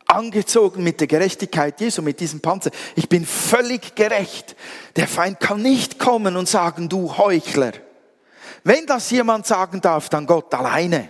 Angezogen 0.06 0.84
mit 0.84 1.00
der 1.00 1.08
Gerechtigkeit 1.08 1.80
Jesu, 1.80 2.02
mit 2.02 2.20
diesem 2.20 2.42
Panzer. 2.42 2.72
Ich 2.96 3.08
bin 3.08 3.26
völlig 3.26 3.96
gerecht. 3.96 4.56
Der 4.96 5.08
Feind 5.08 5.40
kann 5.40 5.62
nicht 5.62 6.00
kommen 6.00 6.36
und 6.36 6.48
sagen, 6.48 6.90
du 6.90 7.18
Heuchler. 7.18 7.74
Wenn 8.64 8.86
das 8.86 9.10
jemand 9.10 9.46
sagen 9.46 9.82
darf, 9.82 10.10
dann 10.10 10.26
Gott 10.26 10.54
alleine. 10.54 11.10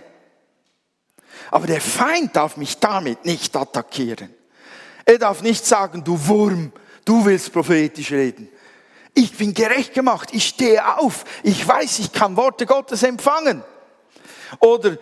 Aber 1.50 1.66
der 1.66 1.80
Feind 1.80 2.34
darf 2.34 2.56
mich 2.56 2.78
damit 2.78 3.24
nicht 3.24 3.56
attackieren. 3.56 4.34
Er 5.04 5.18
darf 5.18 5.42
nicht 5.42 5.66
sagen, 5.66 6.02
du 6.04 6.26
Wurm, 6.26 6.72
du 7.04 7.24
willst 7.24 7.52
prophetisch 7.52 8.12
reden. 8.12 8.48
Ich 9.14 9.36
bin 9.36 9.52
gerecht 9.54 9.94
gemacht. 9.94 10.30
Ich 10.32 10.48
stehe 10.48 10.98
auf. 10.98 11.24
Ich 11.42 11.66
weiß, 11.66 11.98
ich 11.98 12.12
kann 12.12 12.36
Worte 12.36 12.66
Gottes 12.66 13.02
empfangen. 13.02 13.62
Oder 14.60 14.96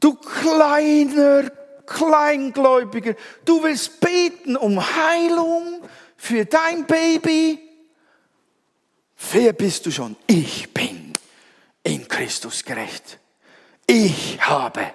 du 0.00 0.14
kleiner 0.14 1.50
Kleingläubiger, 1.88 3.14
du 3.44 3.62
willst 3.62 3.98
beten 4.00 4.56
um 4.56 4.78
Heilung 4.78 5.82
für 6.16 6.44
dein 6.44 6.86
Baby. 6.86 7.58
Wer 9.32 9.52
bist 9.54 9.86
du 9.86 9.90
schon? 9.90 10.14
Ich 10.26 10.72
bin 10.72 11.14
in 11.82 12.06
Christus 12.06 12.62
gerecht. 12.62 13.18
Ich 13.86 14.38
habe 14.40 14.92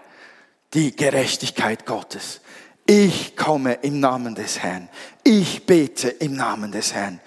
die 0.74 0.96
Gerechtigkeit 0.96 1.86
Gottes. 1.86 2.42
Ich 2.86 3.36
komme 3.36 3.74
im 3.82 4.00
Namen 4.00 4.36
des 4.36 4.60
Herrn. 4.60 4.90
Ich 5.24 5.66
bete 5.66 6.10
im 6.10 6.36
Namen 6.36 6.72
des 6.72 6.94
Herrn 6.94 7.20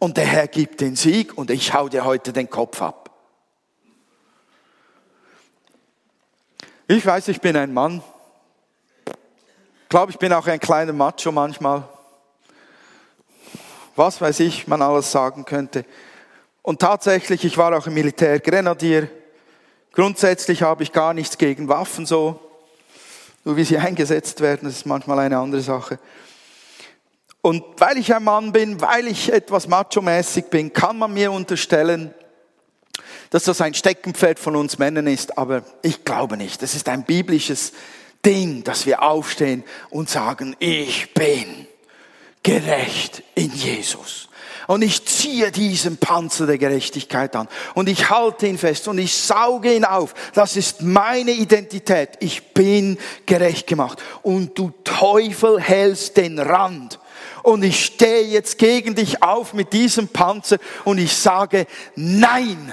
und 0.00 0.16
der 0.16 0.24
Herr 0.26 0.48
gibt 0.48 0.80
den 0.80 0.96
Sieg 0.96 1.38
und 1.38 1.50
ich 1.50 1.72
hau 1.72 1.88
dir 1.88 2.04
heute 2.04 2.32
den 2.32 2.50
Kopf 2.50 2.82
ab. 2.82 3.10
Ich 6.88 7.06
weiß, 7.06 7.28
ich 7.28 7.40
bin 7.40 7.54
ein 7.54 7.72
Mann. 7.72 8.02
Ich 9.06 9.88
glaube, 9.88 10.10
ich 10.10 10.18
bin 10.18 10.32
auch 10.32 10.46
ein 10.46 10.58
kleiner 10.58 10.92
Macho 10.92 11.30
manchmal. 11.30 11.84
Was 13.94 14.20
weiß 14.20 14.40
ich, 14.40 14.66
man 14.66 14.82
alles 14.82 15.12
sagen 15.12 15.44
könnte. 15.44 15.84
Und 16.62 16.80
tatsächlich, 16.80 17.44
ich 17.44 17.58
war 17.58 17.76
auch 17.76 17.86
im 17.86 17.94
Militär 17.94 18.40
Grenadier. 18.40 19.08
Grundsätzlich 19.92 20.62
habe 20.62 20.82
ich 20.82 20.92
gar 20.92 21.12
nichts 21.12 21.36
gegen 21.36 21.68
Waffen 21.68 22.06
so. 22.06 22.40
Nur 23.44 23.56
wie 23.56 23.64
sie 23.64 23.76
eingesetzt 23.76 24.40
werden, 24.40 24.60
das 24.64 24.76
ist 24.76 24.86
manchmal 24.86 25.18
eine 25.18 25.38
andere 25.38 25.60
Sache. 25.60 25.98
Und 27.42 27.64
weil 27.78 27.96
ich 27.96 28.14
ein 28.14 28.24
Mann 28.24 28.52
bin, 28.52 28.80
weil 28.80 29.06
ich 29.06 29.32
etwas 29.32 29.66
macho-mäßig 29.66 30.46
bin, 30.46 30.72
kann 30.72 30.98
man 30.98 31.14
mir 31.14 31.32
unterstellen, 31.32 32.14
dass 33.30 33.44
das 33.44 33.60
ein 33.60 33.74
Steckenpferd 33.74 34.38
von 34.38 34.56
uns 34.56 34.78
Männern 34.78 35.06
ist. 35.06 35.38
Aber 35.38 35.62
ich 35.82 36.04
glaube 36.04 36.36
nicht. 36.36 36.62
Das 36.62 36.74
ist 36.74 36.88
ein 36.88 37.04
biblisches 37.04 37.72
Ding, 38.24 38.64
dass 38.64 38.84
wir 38.84 39.02
aufstehen 39.02 39.64
und 39.88 40.10
sagen, 40.10 40.54
ich 40.58 41.14
bin 41.14 41.66
gerecht 42.42 43.22
in 43.34 43.52
Jesus. 43.52 44.28
Und 44.66 44.82
ich 44.82 45.04
ziehe 45.04 45.50
diesen 45.50 45.96
Panzer 45.96 46.46
der 46.46 46.58
Gerechtigkeit 46.58 47.34
an. 47.34 47.48
Und 47.74 47.88
ich 47.88 48.10
halte 48.10 48.46
ihn 48.46 48.58
fest 48.58 48.86
und 48.86 48.98
ich 48.98 49.16
sauge 49.16 49.74
ihn 49.74 49.84
auf. 49.84 50.14
Das 50.34 50.56
ist 50.56 50.82
meine 50.82 51.32
Identität. 51.32 52.10
Ich 52.20 52.52
bin 52.52 52.98
gerecht 53.26 53.66
gemacht. 53.66 54.00
Und 54.22 54.56
du 54.58 54.72
Teufel 54.84 55.60
hältst 55.60 56.16
den 56.18 56.38
Rand. 56.38 57.00
Und 57.42 57.62
ich 57.62 57.84
stehe 57.84 58.24
jetzt 58.24 58.58
gegen 58.58 58.94
dich 58.94 59.22
auf 59.22 59.54
mit 59.54 59.72
diesem 59.72 60.08
Panzer 60.08 60.58
und 60.84 60.98
ich 60.98 61.16
sage, 61.16 61.66
nein 61.96 62.72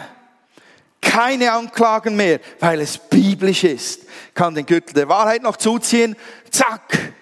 keine 1.02 1.52
Anklagen 1.52 2.16
mehr, 2.16 2.40
weil 2.60 2.82
es 2.82 2.98
biblisch 2.98 3.64
ist. 3.64 4.02
Kann 4.34 4.56
den 4.56 4.66
Gürtel 4.66 4.94
der 4.94 5.10
Wahrheit 5.10 5.42
noch 5.42 5.58
zuziehen. 5.58 6.16
Zack. 6.52 7.14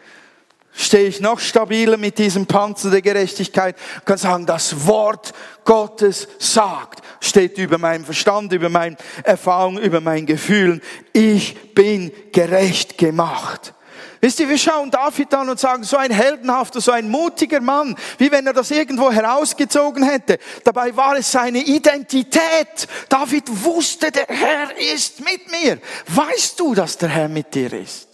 Stehe 0.74 1.08
ich 1.08 1.22
noch 1.22 1.40
stabiler 1.40 1.96
mit 1.96 2.18
diesem 2.18 2.46
Panzer 2.46 2.92
der 2.92 3.02
Gerechtigkeit. 3.02 3.78
Kann 4.04 4.18
sagen, 4.18 4.46
das 4.46 4.86
Wort 4.86 5.34
Gottes 5.64 6.28
sagt, 6.38 7.02
steht 7.22 7.58
über 7.58 7.78
meinem 7.78 8.04
Verstand, 8.04 8.52
über 8.52 8.68
meine 8.68 8.98
Erfahrung, 9.24 9.80
über 9.80 10.02
meinen 10.02 10.26
Gefühlen. 10.26 10.82
Ich 11.14 11.74
bin 11.74 12.12
gerecht 12.34 12.98
gemacht. 12.98 13.74
Wisst 14.22 14.40
ihr, 14.40 14.50
wir 14.50 14.58
schauen 14.58 14.92
David 14.92 15.34
an 15.34 15.50
und 15.50 15.60
sagen, 15.60 15.84
so 15.84 15.98
ein 15.98 16.12
heldenhafter, 16.12 16.82
so 16.82 16.92
ein 16.92 17.10
mutiger 17.10 17.60
Mann, 17.60 17.96
wie 18.18 18.32
wenn 18.32 18.48
er 18.48 18.54
das 18.54 18.72
irgendwo 18.72 19.12
herausgezogen 19.12 20.04
hätte. 20.04 20.40
Dabei 20.64 20.96
war 20.96 21.18
es 21.18 21.32
seine 21.32 21.60
Identität. 21.60 22.88
David 23.10 23.44
wusste, 23.64 24.12
der 24.12 24.28
Herr 24.28 24.78
ist 24.94 25.20
mit 25.20 25.52
mir. 25.52 25.80
Weißt 26.08 26.60
du, 26.60 26.74
dass 26.74 26.98
der 26.98 27.10
Herr 27.10 27.30
mit 27.30 27.54
dir 27.54 27.72
ist? 27.74 28.08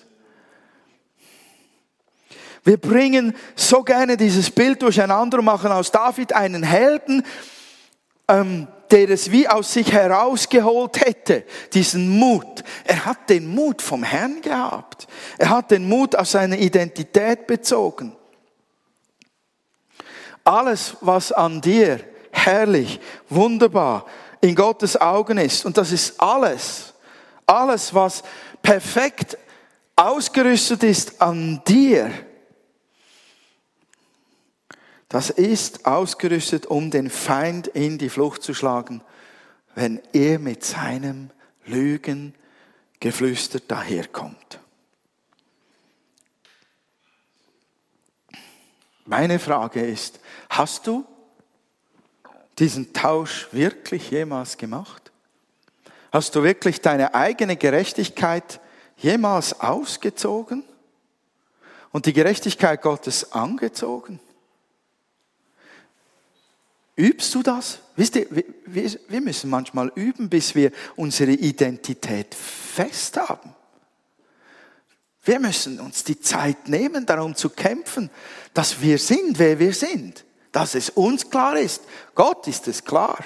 Wir 2.63 2.77
bringen 2.77 3.35
so 3.55 3.81
gerne 3.81 4.17
dieses 4.17 4.51
Bild 4.51 4.81
durcheinander 4.81 5.39
und 5.39 5.45
machen 5.45 5.71
aus 5.71 5.91
David 5.91 6.33
einen 6.33 6.61
Helden, 6.61 7.25
ähm, 8.27 8.67
der 8.91 9.09
es 9.09 9.31
wie 9.31 9.47
aus 9.47 9.73
sich 9.73 9.91
herausgeholt 9.91 10.99
hätte, 10.99 11.43
diesen 11.73 12.09
Mut. 12.09 12.63
Er 12.83 13.05
hat 13.05 13.29
den 13.29 13.47
Mut 13.47 13.81
vom 13.81 14.03
Herrn 14.03 14.41
gehabt. 14.41 15.07
Er 15.37 15.49
hat 15.49 15.71
den 15.71 15.87
Mut 15.87 16.15
aus 16.15 16.31
seiner 16.31 16.57
Identität 16.57 17.47
bezogen. 17.47 18.15
Alles, 20.43 20.97
was 21.01 21.31
an 21.31 21.61
dir 21.61 21.99
herrlich, 22.31 22.99
wunderbar 23.29 24.05
in 24.41 24.55
Gottes 24.55 24.99
Augen 24.99 25.37
ist, 25.37 25.65
und 25.65 25.77
das 25.77 25.91
ist 25.91 26.19
alles, 26.19 26.93
alles, 27.45 27.93
was 27.93 28.23
perfekt 28.61 29.37
ausgerüstet 29.95 30.83
ist 30.83 31.21
an 31.21 31.61
dir, 31.67 32.09
das 35.11 35.29
ist 35.29 35.85
ausgerüstet, 35.85 36.67
um 36.67 36.89
den 36.89 37.09
Feind 37.09 37.67
in 37.67 37.97
die 37.97 38.07
Flucht 38.07 38.43
zu 38.43 38.53
schlagen, 38.53 39.01
wenn 39.75 40.01
er 40.13 40.39
mit 40.39 40.63
seinem 40.63 41.31
Lügen 41.65 42.33
geflüstert 43.01 43.69
daherkommt. 43.69 44.61
Meine 49.03 49.37
Frage 49.39 49.81
ist, 49.81 50.21
hast 50.49 50.87
du 50.87 51.05
diesen 52.57 52.93
Tausch 52.93 53.49
wirklich 53.51 54.11
jemals 54.11 54.55
gemacht? 54.55 55.11
Hast 56.13 56.37
du 56.37 56.43
wirklich 56.43 56.79
deine 56.79 57.13
eigene 57.13 57.57
Gerechtigkeit 57.57 58.61
jemals 58.95 59.59
ausgezogen 59.59 60.63
und 61.91 62.05
die 62.05 62.13
Gerechtigkeit 62.13 62.81
Gottes 62.81 63.33
angezogen? 63.33 64.21
Übst 66.95 67.33
du 67.33 67.41
das? 67.41 67.79
Wisst 67.95 68.15
ihr, 68.15 68.27
wir 68.65 69.21
müssen 69.21 69.49
manchmal 69.49 69.91
üben, 69.95 70.29
bis 70.29 70.55
wir 70.55 70.71
unsere 70.95 71.31
Identität 71.31 72.35
fest 72.35 73.17
haben. 73.17 73.55
Wir 75.23 75.39
müssen 75.39 75.79
uns 75.79 76.03
die 76.03 76.19
Zeit 76.19 76.67
nehmen, 76.67 77.05
darum 77.05 77.35
zu 77.35 77.49
kämpfen, 77.49 78.09
dass 78.53 78.81
wir 78.81 78.97
sind, 78.97 79.37
wer 79.37 79.59
wir 79.59 79.73
sind. 79.73 80.25
Dass 80.51 80.75
es 80.75 80.89
uns 80.89 81.29
klar 81.29 81.57
ist. 81.57 81.83
Gott 82.15 82.47
ist 82.47 82.67
es 82.67 82.83
klar. 82.83 83.23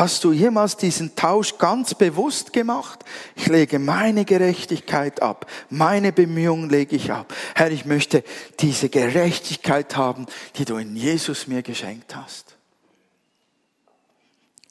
Hast 0.00 0.24
du 0.24 0.32
jemals 0.32 0.78
diesen 0.78 1.14
Tausch 1.14 1.58
ganz 1.58 1.94
bewusst 1.94 2.54
gemacht? 2.54 3.04
Ich 3.36 3.48
lege 3.48 3.78
meine 3.78 4.24
Gerechtigkeit 4.24 5.20
ab, 5.20 5.44
meine 5.68 6.10
Bemühungen 6.10 6.70
lege 6.70 6.96
ich 6.96 7.12
ab. 7.12 7.34
Herr, 7.54 7.70
ich 7.70 7.84
möchte 7.84 8.24
diese 8.60 8.88
Gerechtigkeit 8.88 9.98
haben, 9.98 10.24
die 10.56 10.64
du 10.64 10.78
in 10.78 10.96
Jesus 10.96 11.48
mir 11.48 11.60
geschenkt 11.60 12.16
hast. 12.16 12.56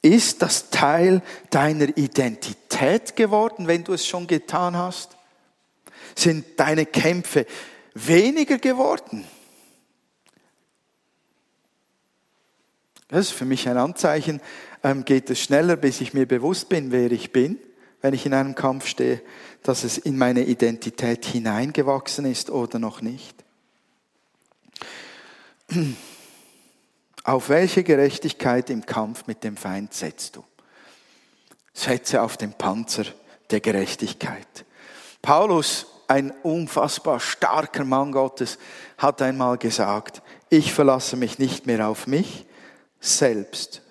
Ist 0.02 0.42
das 0.42 0.72
Teil 0.72 1.22
deiner 1.52 1.96
Identität 1.96 3.16
geworden, 3.16 3.68
wenn 3.68 3.84
du 3.84 3.94
es 3.94 4.08
schon 4.08 4.26
getan 4.26 4.76
hast? 4.76 5.16
Sind 6.16 6.60
deine 6.60 6.88
Kämpfe 6.88 7.46
weniger 7.94 8.58
geworden? 8.58 9.28
Das 13.10 13.28
ist 13.28 13.32
für 13.32 13.46
mich 13.46 13.68
ein 13.68 13.78
Anzeichen, 13.78 14.40
geht 15.06 15.30
es 15.30 15.40
schneller, 15.40 15.76
bis 15.76 16.02
ich 16.02 16.14
mir 16.14 16.26
bewusst 16.26 16.70
bin, 16.70 16.92
wer 16.92 17.12
ich 17.12 17.32
bin, 17.32 17.58
wenn 18.02 18.14
ich 18.14 18.26
in 18.26 18.34
einem 18.34 18.56
Kampf 18.56 18.88
stehe, 18.88 19.22
dass 19.64 19.84
es 19.84 19.98
in 19.98 20.18
meine 20.18 20.46
Identität 20.46 21.26
hineingewachsen 21.26 22.26
ist 22.26 22.50
oder 22.50 22.80
noch 22.80 23.02
nicht. 23.02 23.44
Auf 27.24 27.50
welche 27.50 27.84
Gerechtigkeit 27.84 28.70
im 28.70 28.86
Kampf 28.86 29.28
mit 29.28 29.44
dem 29.44 29.58
Feind 29.58 29.94
setzt 29.94 30.36
du? 30.36 30.44
Setze 31.74 32.22
auf 32.22 32.38
den 32.38 32.54
Panzer 32.54 33.06
der 33.52 33.60
Gerechtigkeit. 33.60 34.66
Paulus, 35.22 35.88
ein 36.08 36.32
unfassbar 36.44 37.20
starker 37.20 37.84
Mann 37.84 38.12
Gottes, 38.12 38.58
hat 38.98 39.22
einmal 39.22 39.58
gesagt, 39.58 40.24
ich 40.50 40.74
verlasse 40.74 41.18
mich 41.18 41.38
nicht 41.38 41.68
mehr 41.68 41.88
auf 41.88 42.08
mich 42.08 42.46
selbst, 43.00 43.84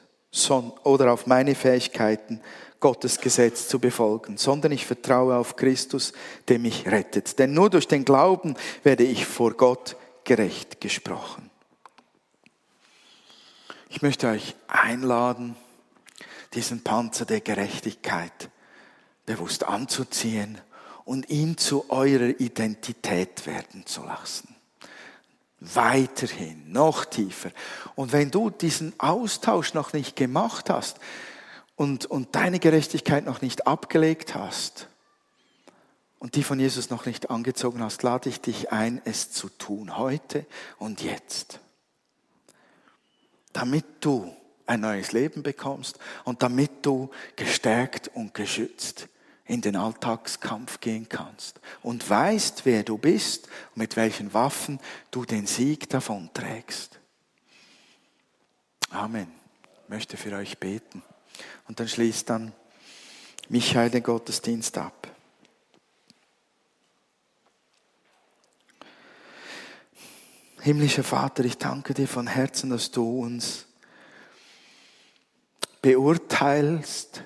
oder 0.84 1.12
auf 1.12 1.26
meine 1.26 1.54
Fähigkeiten, 1.54 2.40
Gottes 2.80 3.20
Gesetz 3.20 3.68
zu 3.68 3.80
befolgen, 3.80 4.36
sondern 4.36 4.72
ich 4.72 4.86
vertraue 4.86 5.36
auf 5.36 5.56
Christus, 5.56 6.12
der 6.46 6.58
mich 6.58 6.86
rettet. 6.86 7.38
Denn 7.38 7.52
nur 7.52 7.70
durch 7.70 7.88
den 7.88 8.04
Glauben 8.04 8.54
werde 8.84 9.04
ich 9.04 9.26
vor 9.26 9.54
Gott 9.54 9.96
gerecht 10.24 10.80
gesprochen. 10.80 11.50
Ich 13.88 14.02
möchte 14.02 14.28
euch 14.28 14.54
einladen, 14.68 15.56
diesen 16.54 16.84
Panzer 16.84 17.24
der 17.24 17.40
Gerechtigkeit 17.40 18.50
bewusst 19.26 19.64
anzuziehen 19.64 20.60
und 21.04 21.30
ihn 21.30 21.56
zu 21.56 21.90
eurer 21.90 22.38
Identität 22.38 23.46
werden 23.46 23.86
zu 23.86 24.04
lassen 24.04 24.57
weiterhin, 25.60 26.70
noch 26.70 27.04
tiefer. 27.04 27.50
Und 27.94 28.12
wenn 28.12 28.30
du 28.30 28.50
diesen 28.50 28.98
Austausch 28.98 29.74
noch 29.74 29.92
nicht 29.92 30.16
gemacht 30.16 30.70
hast 30.70 30.98
und, 31.76 32.06
und 32.06 32.34
deine 32.34 32.58
Gerechtigkeit 32.58 33.24
noch 33.24 33.42
nicht 33.42 33.66
abgelegt 33.66 34.34
hast 34.34 34.88
und 36.18 36.36
die 36.36 36.44
von 36.44 36.60
Jesus 36.60 36.90
noch 36.90 37.06
nicht 37.06 37.30
angezogen 37.30 37.82
hast, 37.82 38.02
lade 38.02 38.28
ich 38.28 38.40
dich 38.40 38.72
ein, 38.72 39.00
es 39.04 39.30
zu 39.30 39.48
tun, 39.48 39.96
heute 39.96 40.46
und 40.78 41.02
jetzt. 41.02 41.60
Damit 43.52 43.84
du 44.00 44.32
ein 44.66 44.80
neues 44.80 45.12
Leben 45.12 45.42
bekommst 45.42 45.98
und 46.24 46.42
damit 46.42 46.70
du 46.86 47.10
gestärkt 47.36 48.10
und 48.14 48.34
geschützt 48.34 49.08
in 49.48 49.62
den 49.62 49.76
Alltagskampf 49.76 50.78
gehen 50.80 51.08
kannst 51.08 51.58
und 51.82 52.08
weißt, 52.08 52.64
wer 52.64 52.84
du 52.84 52.98
bist 52.98 53.48
und 53.74 53.78
mit 53.78 53.96
welchen 53.96 54.32
Waffen 54.34 54.78
du 55.10 55.24
den 55.24 55.46
Sieg 55.46 55.88
davonträgst. 55.88 57.00
Amen. 58.90 59.32
Ich 59.84 59.88
möchte 59.88 60.16
für 60.18 60.36
euch 60.36 60.58
beten. 60.58 61.02
Und 61.66 61.80
dann 61.80 61.88
schließt 61.88 62.28
dann 62.28 62.52
Michael 63.48 63.90
den 63.90 64.02
Gottesdienst 64.02 64.76
ab. 64.76 65.08
Himmlischer 70.60 71.04
Vater, 71.04 71.44
ich 71.44 71.56
danke 71.56 71.94
dir 71.94 72.08
von 72.08 72.26
Herzen, 72.26 72.68
dass 72.68 72.90
du 72.90 73.22
uns 73.22 73.66
beurteilst 75.80 77.22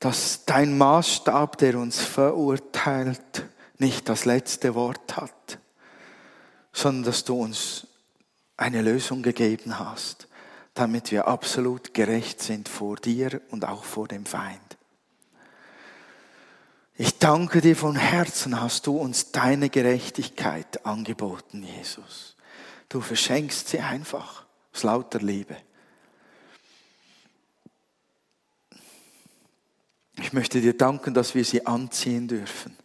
dass 0.00 0.46
dein 0.46 0.76
Maßstab, 0.76 1.58
der 1.58 1.78
uns 1.78 2.00
verurteilt, 2.00 3.44
nicht 3.78 4.08
das 4.08 4.24
letzte 4.24 4.74
Wort 4.74 5.16
hat, 5.16 5.58
sondern 6.72 7.04
dass 7.04 7.24
du 7.24 7.40
uns 7.40 7.86
eine 8.56 8.82
Lösung 8.82 9.22
gegeben 9.22 9.78
hast, 9.78 10.26
damit 10.74 11.10
wir 11.10 11.28
absolut 11.28 11.94
gerecht 11.94 12.40
sind 12.42 12.68
vor 12.68 12.96
dir 12.96 13.40
und 13.50 13.66
auch 13.66 13.84
vor 13.84 14.08
dem 14.08 14.24
Feind. 14.26 14.58
Ich 16.94 17.18
danke 17.18 17.60
dir 17.60 17.76
von 17.76 17.96
Herzen, 17.96 18.60
hast 18.60 18.86
du 18.86 18.96
uns 18.96 19.32
deine 19.32 19.70
Gerechtigkeit 19.70 20.84
angeboten, 20.84 21.62
Jesus. 21.62 22.36
Du 22.90 23.00
verschenkst 23.00 23.68
sie 23.68 23.80
einfach 23.80 24.44
aus 24.74 24.82
lauter 24.82 25.20
Liebe. 25.20 25.56
Ich 30.20 30.34
möchte 30.34 30.60
dir 30.60 30.76
danken, 30.76 31.14
dass 31.14 31.34
wir 31.34 31.44
sie 31.44 31.66
anziehen 31.66 32.28
dürfen 32.28 32.76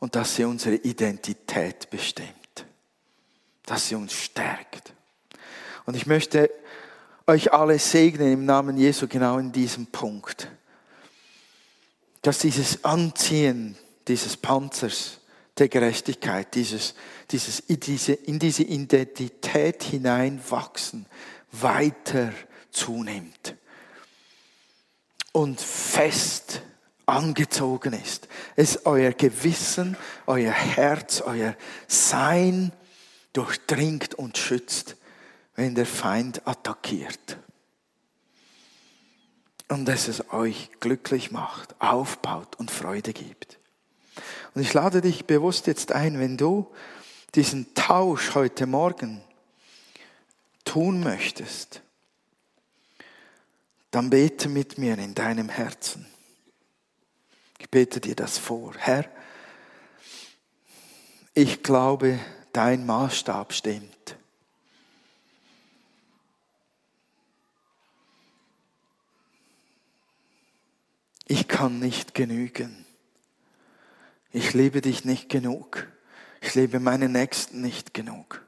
und 0.00 0.16
dass 0.16 0.34
sie 0.34 0.44
unsere 0.44 0.74
Identität 0.74 1.88
bestimmt, 1.90 2.66
dass 3.64 3.88
sie 3.88 3.94
uns 3.94 4.12
stärkt. 4.12 4.92
Und 5.86 5.94
ich 5.94 6.06
möchte 6.06 6.50
euch 7.26 7.52
alle 7.52 7.78
segnen 7.78 8.32
im 8.32 8.44
Namen 8.44 8.76
Jesu 8.76 9.06
genau 9.06 9.38
in 9.38 9.52
diesem 9.52 9.86
Punkt, 9.86 10.48
dass 12.22 12.40
dieses 12.40 12.84
Anziehen 12.84 13.76
dieses 14.08 14.36
Panzers 14.36 15.20
der 15.56 15.68
Gerechtigkeit, 15.68 16.54
dieses, 16.54 16.94
dieses, 17.30 17.60
in, 17.60 17.78
diese, 17.78 18.12
in 18.12 18.38
diese 18.38 18.64
Identität 18.64 19.82
hineinwachsen, 19.84 21.06
weiter 21.52 22.32
zunimmt 22.70 23.57
und 25.32 25.60
fest 25.60 26.62
angezogen 27.06 27.94
ist. 27.94 28.28
Es 28.56 28.86
euer 28.86 29.12
Gewissen, 29.12 29.96
euer 30.26 30.52
Herz, 30.52 31.20
euer 31.20 31.56
Sein 31.86 32.72
durchdringt 33.32 34.14
und 34.14 34.36
schützt, 34.36 34.96
wenn 35.54 35.74
der 35.74 35.86
Feind 35.86 36.46
attackiert. 36.46 37.38
Und 39.68 39.86
dass 39.86 40.08
es 40.08 40.32
euch 40.32 40.70
glücklich 40.80 41.30
macht, 41.30 41.80
aufbaut 41.80 42.56
und 42.56 42.70
Freude 42.70 43.12
gibt. 43.12 43.58
Und 44.54 44.62
ich 44.62 44.72
lade 44.72 45.00
dich 45.00 45.26
bewusst 45.26 45.66
jetzt 45.66 45.92
ein, 45.92 46.18
wenn 46.18 46.36
du 46.36 46.72
diesen 47.34 47.74
Tausch 47.74 48.34
heute 48.34 48.66
Morgen 48.66 49.20
tun 50.64 51.00
möchtest, 51.00 51.82
dann 53.90 54.10
bete 54.10 54.48
mit 54.48 54.78
mir 54.78 54.98
in 54.98 55.14
deinem 55.14 55.48
Herzen. 55.48 56.06
Ich 57.58 57.70
bete 57.70 58.00
dir 58.00 58.14
das 58.14 58.38
vor. 58.38 58.74
Herr, 58.76 59.04
ich 61.34 61.62
glaube, 61.62 62.18
dein 62.52 62.86
Maßstab 62.86 63.52
stimmt. 63.52 64.16
Ich 71.26 71.46
kann 71.46 71.78
nicht 71.78 72.14
genügen. 72.14 72.86
Ich 74.32 74.54
liebe 74.54 74.80
dich 74.80 75.04
nicht 75.04 75.28
genug. 75.28 75.86
Ich 76.40 76.54
liebe 76.54 76.80
meine 76.80 77.08
Nächsten 77.08 77.60
nicht 77.60 77.92
genug. 77.92 78.44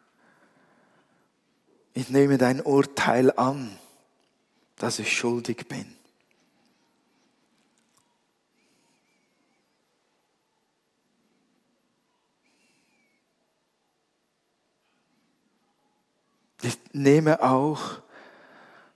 Ich 1.92 2.08
nehme 2.08 2.38
dein 2.38 2.62
Urteil 2.62 3.32
an, 3.36 3.78
dass 4.80 4.98
ich 4.98 5.14
schuldig 5.14 5.68
bin. 5.68 5.94
Ich 16.62 16.78
nehme 16.92 17.42
auch 17.42 18.00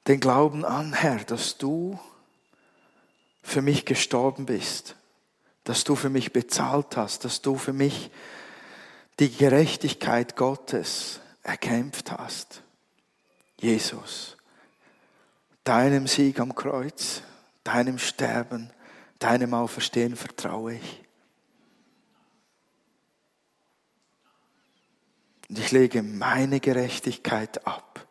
den 0.07 0.21
Glauben 0.21 0.65
an, 0.65 0.95
Herr, 0.95 1.23
dass 1.25 1.59
du 1.59 2.01
für 3.43 3.61
mich 3.61 3.85
gestorben 3.85 4.47
bist, 4.47 4.97
dass 5.65 5.85
du 5.85 5.97
für 5.97 6.09
mich 6.09 6.33
bezahlt 6.33 6.97
hast, 6.97 7.27
dass 7.27 7.43
du 7.43 7.57
für 7.57 7.75
mich 7.75 8.11
die 9.19 9.31
Gerechtigkeit 9.31 10.35
Gottes 10.35 11.21
erkämpft 11.43 12.11
hast. 12.11 12.63
Jesus, 13.61 14.34
deinem 15.65 16.07
Sieg 16.07 16.39
am 16.41 16.55
Kreuz, 16.55 17.23
deinem 17.65 17.99
Sterben, 17.99 18.71
deinem 19.19 19.55
Auferstehen 19.55 20.17
vertraue 20.17 20.75
ich. 20.75 21.05
Und 25.49 25.59
ich 25.59 25.73
lege 25.73 26.03
meine 26.03 26.61
Gerechtigkeit 26.61 27.67
ab. 27.67 28.07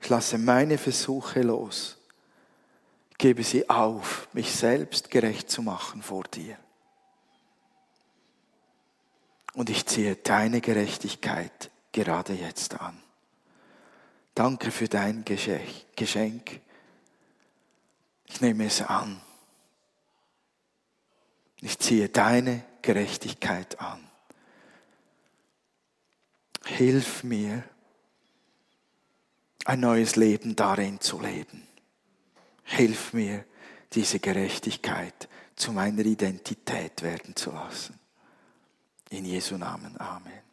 Ich 0.00 0.08
lasse 0.08 0.38
meine 0.38 0.78
Versuche 0.78 1.42
los. 1.42 1.96
Ich 3.10 3.18
gebe 3.18 3.42
sie 3.42 3.68
auf, 3.68 4.28
mich 4.32 4.52
selbst 4.52 5.10
gerecht 5.10 5.50
zu 5.50 5.62
machen 5.62 6.02
vor 6.02 6.24
dir. 6.24 6.56
Und 9.54 9.70
ich 9.70 9.86
ziehe 9.86 10.14
deine 10.14 10.60
Gerechtigkeit 10.60 11.70
gerade 11.92 12.32
jetzt 12.32 12.80
an. 12.80 13.02
Danke 14.34 14.70
für 14.70 14.86
dein 14.86 15.24
Geschenk. 15.24 16.60
Ich 18.28 18.40
nehme 18.40 18.66
es 18.66 18.82
an. 18.82 19.20
Ich 21.60 21.78
ziehe 21.78 22.08
deine 22.08 22.64
Gerechtigkeit 22.82 23.80
an. 23.80 24.08
Hilf 26.64 27.24
mir, 27.24 27.64
ein 29.64 29.80
neues 29.80 30.16
Leben 30.16 30.56
darin 30.56 31.00
zu 31.00 31.20
leben. 31.20 31.66
Hilf 32.64 33.12
mir, 33.12 33.44
diese 33.92 34.20
Gerechtigkeit 34.20 35.28
zu 35.56 35.72
meiner 35.72 36.04
Identität 36.04 37.02
werden 37.02 37.34
zu 37.34 37.50
lassen. 37.50 37.98
In 39.10 39.24
Jesu 39.24 39.56
Namen. 39.56 39.98
Amen. 39.98 40.47